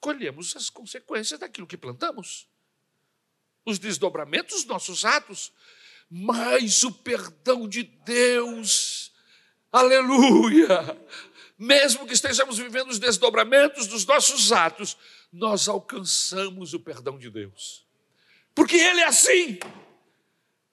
colhemos 0.00 0.56
as 0.56 0.70
consequências 0.70 1.40
daquilo 1.40 1.66
que 1.66 1.76
plantamos. 1.76 2.48
Os 3.64 3.78
desdobramentos 3.78 4.58
dos 4.58 4.66
nossos 4.66 5.04
atos, 5.04 5.52
mas 6.10 6.82
o 6.82 6.92
perdão 6.92 7.68
de 7.68 7.82
Deus, 7.82 9.12
aleluia! 9.70 10.98
Mesmo 11.58 12.06
que 12.06 12.14
estejamos 12.14 12.56
vivendo 12.56 12.90
os 12.90 12.98
desdobramentos 12.98 13.86
dos 13.88 14.06
nossos 14.06 14.52
atos, 14.52 14.96
nós 15.32 15.68
alcançamos 15.68 16.72
o 16.72 16.80
perdão 16.80 17.18
de 17.18 17.28
Deus. 17.30 17.84
Porque 18.54 18.76
Ele 18.76 19.00
é 19.00 19.06
assim. 19.06 19.58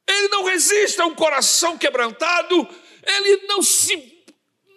Ele 0.07 0.27
não 0.29 0.43
resiste 0.43 1.01
a 1.01 1.05
um 1.05 1.15
coração 1.15 1.77
quebrantado, 1.77 2.67
ele 3.03 3.47
não 3.47 3.61
se 3.61 4.14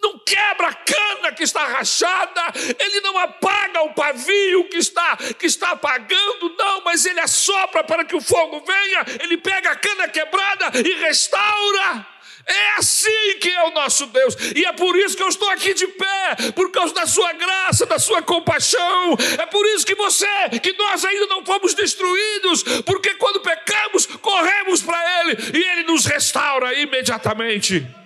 não 0.01 0.17
quebra 0.19 0.67
a 0.67 0.73
cana 0.73 1.31
que 1.31 1.43
está 1.43 1.65
rachada, 1.65 2.41
ele 2.79 3.01
não 3.01 3.17
apaga 3.17 3.81
o 3.83 3.93
pavio 3.93 4.69
que 4.69 4.77
está 4.77 5.17
que 5.37 5.45
está 5.45 5.71
apagando, 5.71 6.55
não, 6.57 6.81
mas 6.83 7.05
ele 7.05 7.19
assopra 7.19 7.83
para 7.83 8.05
que 8.05 8.15
o 8.15 8.21
fogo 8.21 8.63
venha, 8.65 9.05
ele 9.21 9.37
pega 9.37 9.71
a 9.71 9.75
cana 9.75 10.07
quebrada 10.07 10.71
e 10.79 10.93
restaura. 11.01 12.07
É 12.45 12.71
assim 12.77 13.37
que 13.39 13.49
é 13.49 13.63
o 13.65 13.71
nosso 13.71 14.07
Deus, 14.07 14.35
e 14.55 14.65
é 14.65 14.73
por 14.73 14.97
isso 14.97 15.15
que 15.15 15.21
eu 15.21 15.27
estou 15.27 15.47
aqui 15.51 15.71
de 15.75 15.85
pé, 15.85 16.51
por 16.55 16.71
causa 16.71 16.93
da 16.95 17.05
sua 17.05 17.31
graça, 17.33 17.85
da 17.85 17.99
sua 17.99 18.23
compaixão. 18.23 19.15
É 19.37 19.45
por 19.45 19.63
isso 19.67 19.85
que 19.85 19.93
você, 19.93 20.25
que 20.61 20.73
nós 20.73 21.05
ainda 21.05 21.27
não 21.27 21.45
fomos 21.45 21.75
destruídos, 21.75 22.63
porque 22.85 23.13
quando 23.15 23.41
pecamos, 23.41 24.07
corremos 24.07 24.81
para 24.81 25.21
Ele 25.21 25.37
e 25.53 25.63
Ele 25.63 25.83
nos 25.83 26.05
restaura 26.05 26.73
imediatamente. 26.73 27.98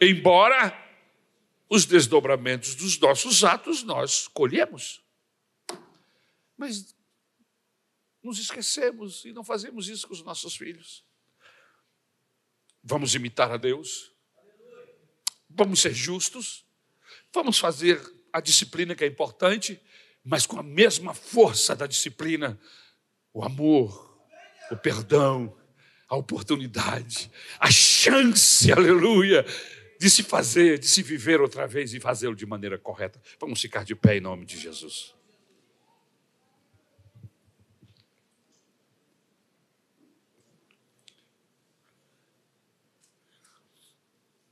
Embora 0.00 0.76
os 1.68 1.84
desdobramentos 1.84 2.74
dos 2.74 2.98
nossos 2.98 3.44
atos 3.44 3.82
nós 3.82 4.26
colhemos, 4.28 5.02
mas 6.56 6.94
nos 8.22 8.38
esquecemos 8.38 9.24
e 9.24 9.32
não 9.32 9.44
fazemos 9.44 9.88
isso 9.88 10.06
com 10.06 10.14
os 10.14 10.22
nossos 10.22 10.56
filhos. 10.56 11.04
Vamos 12.82 13.14
imitar 13.14 13.50
a 13.50 13.56
Deus. 13.56 14.12
Vamos 15.48 15.80
ser 15.80 15.94
justos. 15.94 16.64
Vamos 17.32 17.58
fazer 17.58 18.00
a 18.32 18.40
disciplina 18.40 18.94
que 18.94 19.04
é 19.04 19.06
importante, 19.06 19.80
mas 20.24 20.46
com 20.46 20.58
a 20.58 20.62
mesma 20.62 21.14
força 21.14 21.74
da 21.74 21.86
disciplina, 21.86 22.58
o 23.32 23.42
amor, 23.42 24.18
o 24.70 24.76
perdão, 24.76 25.56
a 26.08 26.16
oportunidade, 26.16 27.30
a 27.58 27.70
chance, 27.70 28.70
aleluia, 28.72 29.44
de 29.98 30.08
se 30.08 30.22
fazer, 30.22 30.78
de 30.78 30.86
se 30.86 31.02
viver 31.02 31.40
outra 31.40 31.66
vez 31.66 31.92
e 31.92 31.98
fazê-lo 32.00 32.36
de 32.36 32.46
maneira 32.46 32.78
correta. 32.78 33.20
Vamos 33.40 33.60
ficar 33.60 33.84
de 33.84 33.94
pé 33.96 34.16
em 34.16 34.20
nome 34.20 34.46
de 34.46 34.56
Jesus. 34.56 35.14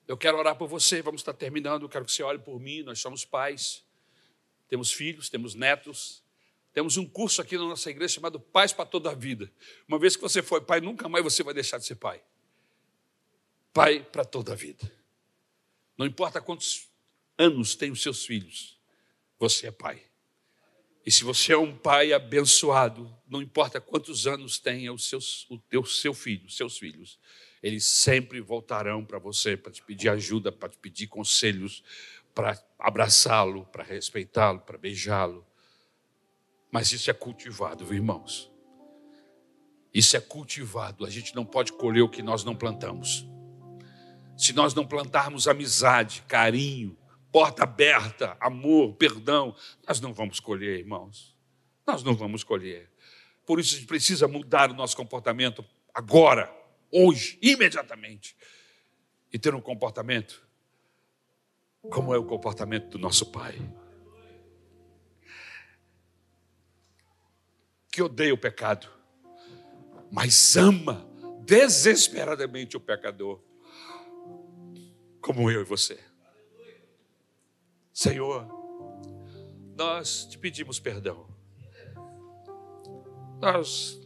Eu 0.08 0.16
quero 0.16 0.38
orar 0.38 0.56
por 0.56 0.68
você, 0.68 1.02
vamos 1.02 1.20
estar 1.20 1.32
terminando. 1.32 1.82
Eu 1.82 1.88
quero 1.88 2.04
que 2.04 2.12
você 2.12 2.22
olhe 2.22 2.38
por 2.38 2.60
mim. 2.60 2.82
Nós 2.82 3.00
somos 3.00 3.24
pais, 3.24 3.84
temos 4.68 4.92
filhos, 4.92 5.28
temos 5.28 5.54
netos. 5.54 6.22
Temos 6.72 6.96
um 6.96 7.06
curso 7.08 7.40
aqui 7.40 7.56
na 7.56 7.64
nossa 7.64 7.90
igreja 7.90 8.14
chamado 8.14 8.38
Pais 8.38 8.72
para 8.72 8.84
Toda 8.84 9.10
a 9.10 9.14
Vida. 9.14 9.50
Uma 9.88 9.98
vez 9.98 10.14
que 10.14 10.22
você 10.22 10.42
foi 10.42 10.60
pai, 10.60 10.80
nunca 10.80 11.08
mais 11.08 11.24
você 11.24 11.42
vai 11.42 11.54
deixar 11.54 11.78
de 11.78 11.86
ser 11.86 11.94
pai. 11.94 12.22
Pai 13.72 14.00
para 14.00 14.24
toda 14.24 14.52
a 14.52 14.56
vida. 14.56 14.90
Não 15.96 16.06
importa 16.06 16.40
quantos 16.40 16.88
anos 17.38 17.74
têm 17.74 17.90
os 17.90 18.02
seus 18.02 18.24
filhos, 18.24 18.78
você 19.38 19.68
é 19.68 19.70
pai. 19.70 20.02
E 21.04 21.10
se 21.10 21.22
você 21.22 21.52
é 21.52 21.58
um 21.58 21.76
pai 21.76 22.12
abençoado, 22.12 23.16
não 23.28 23.40
importa 23.40 23.80
quantos 23.80 24.26
anos 24.26 24.58
tenha 24.58 24.92
os 24.92 25.08
seus, 25.08 25.48
o 25.48 25.56
teu 25.56 25.84
seu 25.84 26.12
filho, 26.12 26.50
seus 26.50 26.78
filhos, 26.78 27.18
eles 27.62 27.84
sempre 27.84 28.40
voltarão 28.40 29.04
para 29.04 29.18
você 29.18 29.56
para 29.56 29.70
te 29.70 29.82
pedir 29.82 30.08
ajuda, 30.08 30.50
para 30.50 30.68
te 30.68 30.78
pedir 30.78 31.06
conselhos, 31.06 31.82
para 32.34 32.60
abraçá-lo, 32.78 33.64
para 33.66 33.84
respeitá-lo, 33.84 34.60
para 34.60 34.76
beijá-lo. 34.76 35.46
Mas 36.70 36.92
isso 36.92 37.08
é 37.08 37.14
cultivado, 37.14 37.94
irmãos. 37.94 38.50
Isso 39.94 40.16
é 40.16 40.20
cultivado. 40.20 41.06
A 41.06 41.10
gente 41.10 41.34
não 41.34 41.44
pode 41.44 41.72
colher 41.72 42.02
o 42.02 42.08
que 42.08 42.22
nós 42.22 42.44
não 42.44 42.54
plantamos. 42.54 43.26
Se 44.36 44.52
nós 44.52 44.74
não 44.74 44.86
plantarmos 44.86 45.48
amizade, 45.48 46.22
carinho, 46.28 46.96
porta 47.32 47.62
aberta, 47.62 48.36
amor, 48.40 48.94
perdão, 48.94 49.54
nós 49.86 50.00
não 50.00 50.12
vamos 50.12 50.40
colher, 50.40 50.78
irmãos. 50.78 51.36
Nós 51.86 52.02
não 52.02 52.14
vamos 52.14 52.42
colher. 52.42 52.90
Por 53.44 53.60
isso 53.60 53.74
a 53.74 53.78
gente 53.78 53.86
precisa 53.86 54.26
mudar 54.26 54.70
o 54.70 54.74
nosso 54.74 54.96
comportamento 54.96 55.64
agora 55.94 56.52
hoje, 56.90 57.38
imediatamente, 57.40 58.36
e 59.32 59.38
ter 59.38 59.54
um 59.54 59.60
comportamento 59.60 60.46
como 61.90 62.12
é 62.14 62.18
o 62.18 62.24
comportamento 62.24 62.88
do 62.90 62.98
nosso 62.98 63.26
Pai. 63.26 63.54
Que 67.92 68.02
odeia 68.02 68.34
o 68.34 68.38
pecado, 68.38 68.88
mas 70.10 70.56
ama 70.56 71.08
desesperadamente 71.44 72.76
o 72.76 72.80
pecador, 72.80 73.40
como 75.26 75.50
eu 75.50 75.62
e 75.62 75.64
você. 75.64 75.98
Senhor, 77.92 78.46
nós 79.76 80.24
te 80.24 80.38
pedimos 80.38 80.78
perdão. 80.78 81.26
Nós 83.40 84.00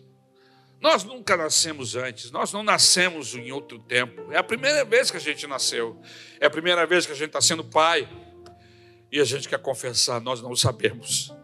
nós 0.81 1.05
nunca 1.05 1.37
nascemos 1.37 1.95
antes, 1.95 2.31
nós 2.31 2.55
não 2.55 2.63
nascemos 2.63 3.35
em 3.35 3.53
outro 3.53 3.79
tempo. 3.81 4.33
É 4.33 4.39
a 4.39 4.43
primeira 4.43 4.83
vez 4.83 5.11
que 5.11 5.19
a 5.19 5.21
gente 5.21 5.47
nasceu, 5.47 6.01
é 6.41 6.47
a 6.47 6.51
primeira 6.51 6.87
vez 6.87 7.05
que 7.05 7.13
a 7.13 7.15
gente 7.15 7.27
está 7.27 7.41
sendo 7.43 7.63
pai. 7.63 8.09
E 9.13 9.21
a 9.21 9.25
gente 9.25 9.47
quer 9.47 9.59
confessar, 9.59 10.23
nós 10.23 10.41
não 10.41 10.57
sabemos. 10.57 11.35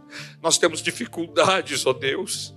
Nós 0.41 0.57
temos 0.57 0.81
dificuldades, 0.81 1.85
ó 1.85 1.91
oh 1.91 1.93
Deus. 1.93 2.56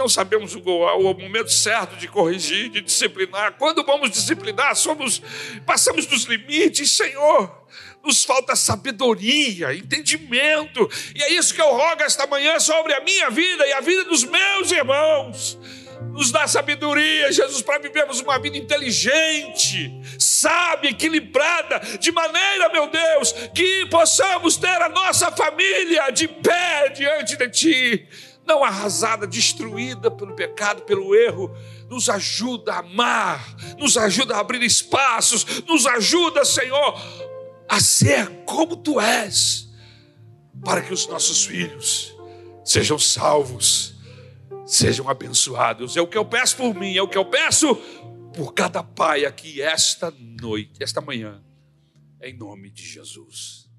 Não 0.00 0.08
sabemos 0.08 0.54
o, 0.54 0.60
o, 0.60 1.12
momento 1.12 1.52
certo 1.52 1.94
de 1.96 2.08
corrigir, 2.08 2.70
de 2.70 2.80
disciplinar. 2.80 3.58
Quando 3.58 3.84
vamos 3.84 4.10
disciplinar, 4.10 4.74
somos, 4.74 5.20
passamos 5.66 6.06
dos 6.06 6.24
limites, 6.24 6.92
Senhor. 6.92 7.66
Nos 8.02 8.24
falta 8.24 8.56
sabedoria, 8.56 9.74
entendimento. 9.74 10.88
E 11.14 11.22
é 11.22 11.34
isso 11.34 11.52
que 11.52 11.60
eu 11.60 11.70
rogo 11.70 12.02
esta 12.02 12.26
manhã 12.26 12.58
sobre 12.58 12.94
a 12.94 13.00
minha 13.02 13.28
vida 13.28 13.66
e 13.66 13.74
a 13.74 13.80
vida 13.82 14.04
dos 14.04 14.24
meus 14.24 14.72
irmãos 14.72 15.58
nos 16.12 16.32
dá 16.32 16.46
sabedoria, 16.46 17.30
Jesus, 17.30 17.62
para 17.62 17.78
vivermos 17.78 18.20
uma 18.20 18.38
vida 18.38 18.56
inteligente, 18.56 19.92
sábia, 20.18 20.90
equilibrada, 20.90 21.78
de 21.98 22.10
maneira, 22.10 22.68
meu 22.70 22.88
Deus, 22.88 23.32
que 23.54 23.86
possamos 23.86 24.56
ter 24.56 24.82
a 24.82 24.88
nossa 24.88 25.30
família 25.30 26.10
de 26.10 26.26
pé 26.26 26.88
diante 26.88 27.36
de 27.36 27.48
Ti, 27.50 28.08
não 28.50 28.64
arrasada, 28.64 29.28
destruída 29.28 30.10
pelo 30.10 30.34
pecado, 30.34 30.82
pelo 30.82 31.14
erro. 31.14 31.54
Nos 31.88 32.08
ajuda 32.08 32.74
a 32.74 32.78
amar, 32.80 33.54
nos 33.78 33.96
ajuda 33.96 34.34
a 34.36 34.40
abrir 34.40 34.62
espaços, 34.62 35.62
nos 35.66 35.86
ajuda, 35.86 36.44
Senhor, 36.44 37.00
a 37.68 37.78
ser 37.78 38.28
como 38.44 38.76
Tu 38.76 39.00
és, 39.00 39.68
para 40.64 40.82
que 40.82 40.92
os 40.92 41.06
nossos 41.06 41.44
filhos 41.44 42.12
sejam 42.64 42.98
salvos 42.98 43.94
sejam 44.66 45.08
abençoados. 45.08 45.96
É 45.96 46.00
o 46.00 46.06
que 46.06 46.18
eu 46.18 46.24
peço 46.24 46.56
por 46.56 46.74
mim, 46.74 46.96
é 46.96 47.02
o 47.02 47.08
que 47.08 47.18
eu 47.18 47.24
peço 47.24 47.74
por 48.34 48.54
cada 48.54 48.82
pai 48.82 49.24
aqui 49.24 49.60
esta 49.60 50.12
noite, 50.40 50.82
esta 50.82 51.00
manhã, 51.00 51.42
em 52.22 52.36
nome 52.36 52.70
de 52.70 52.84
Jesus. 52.84 53.69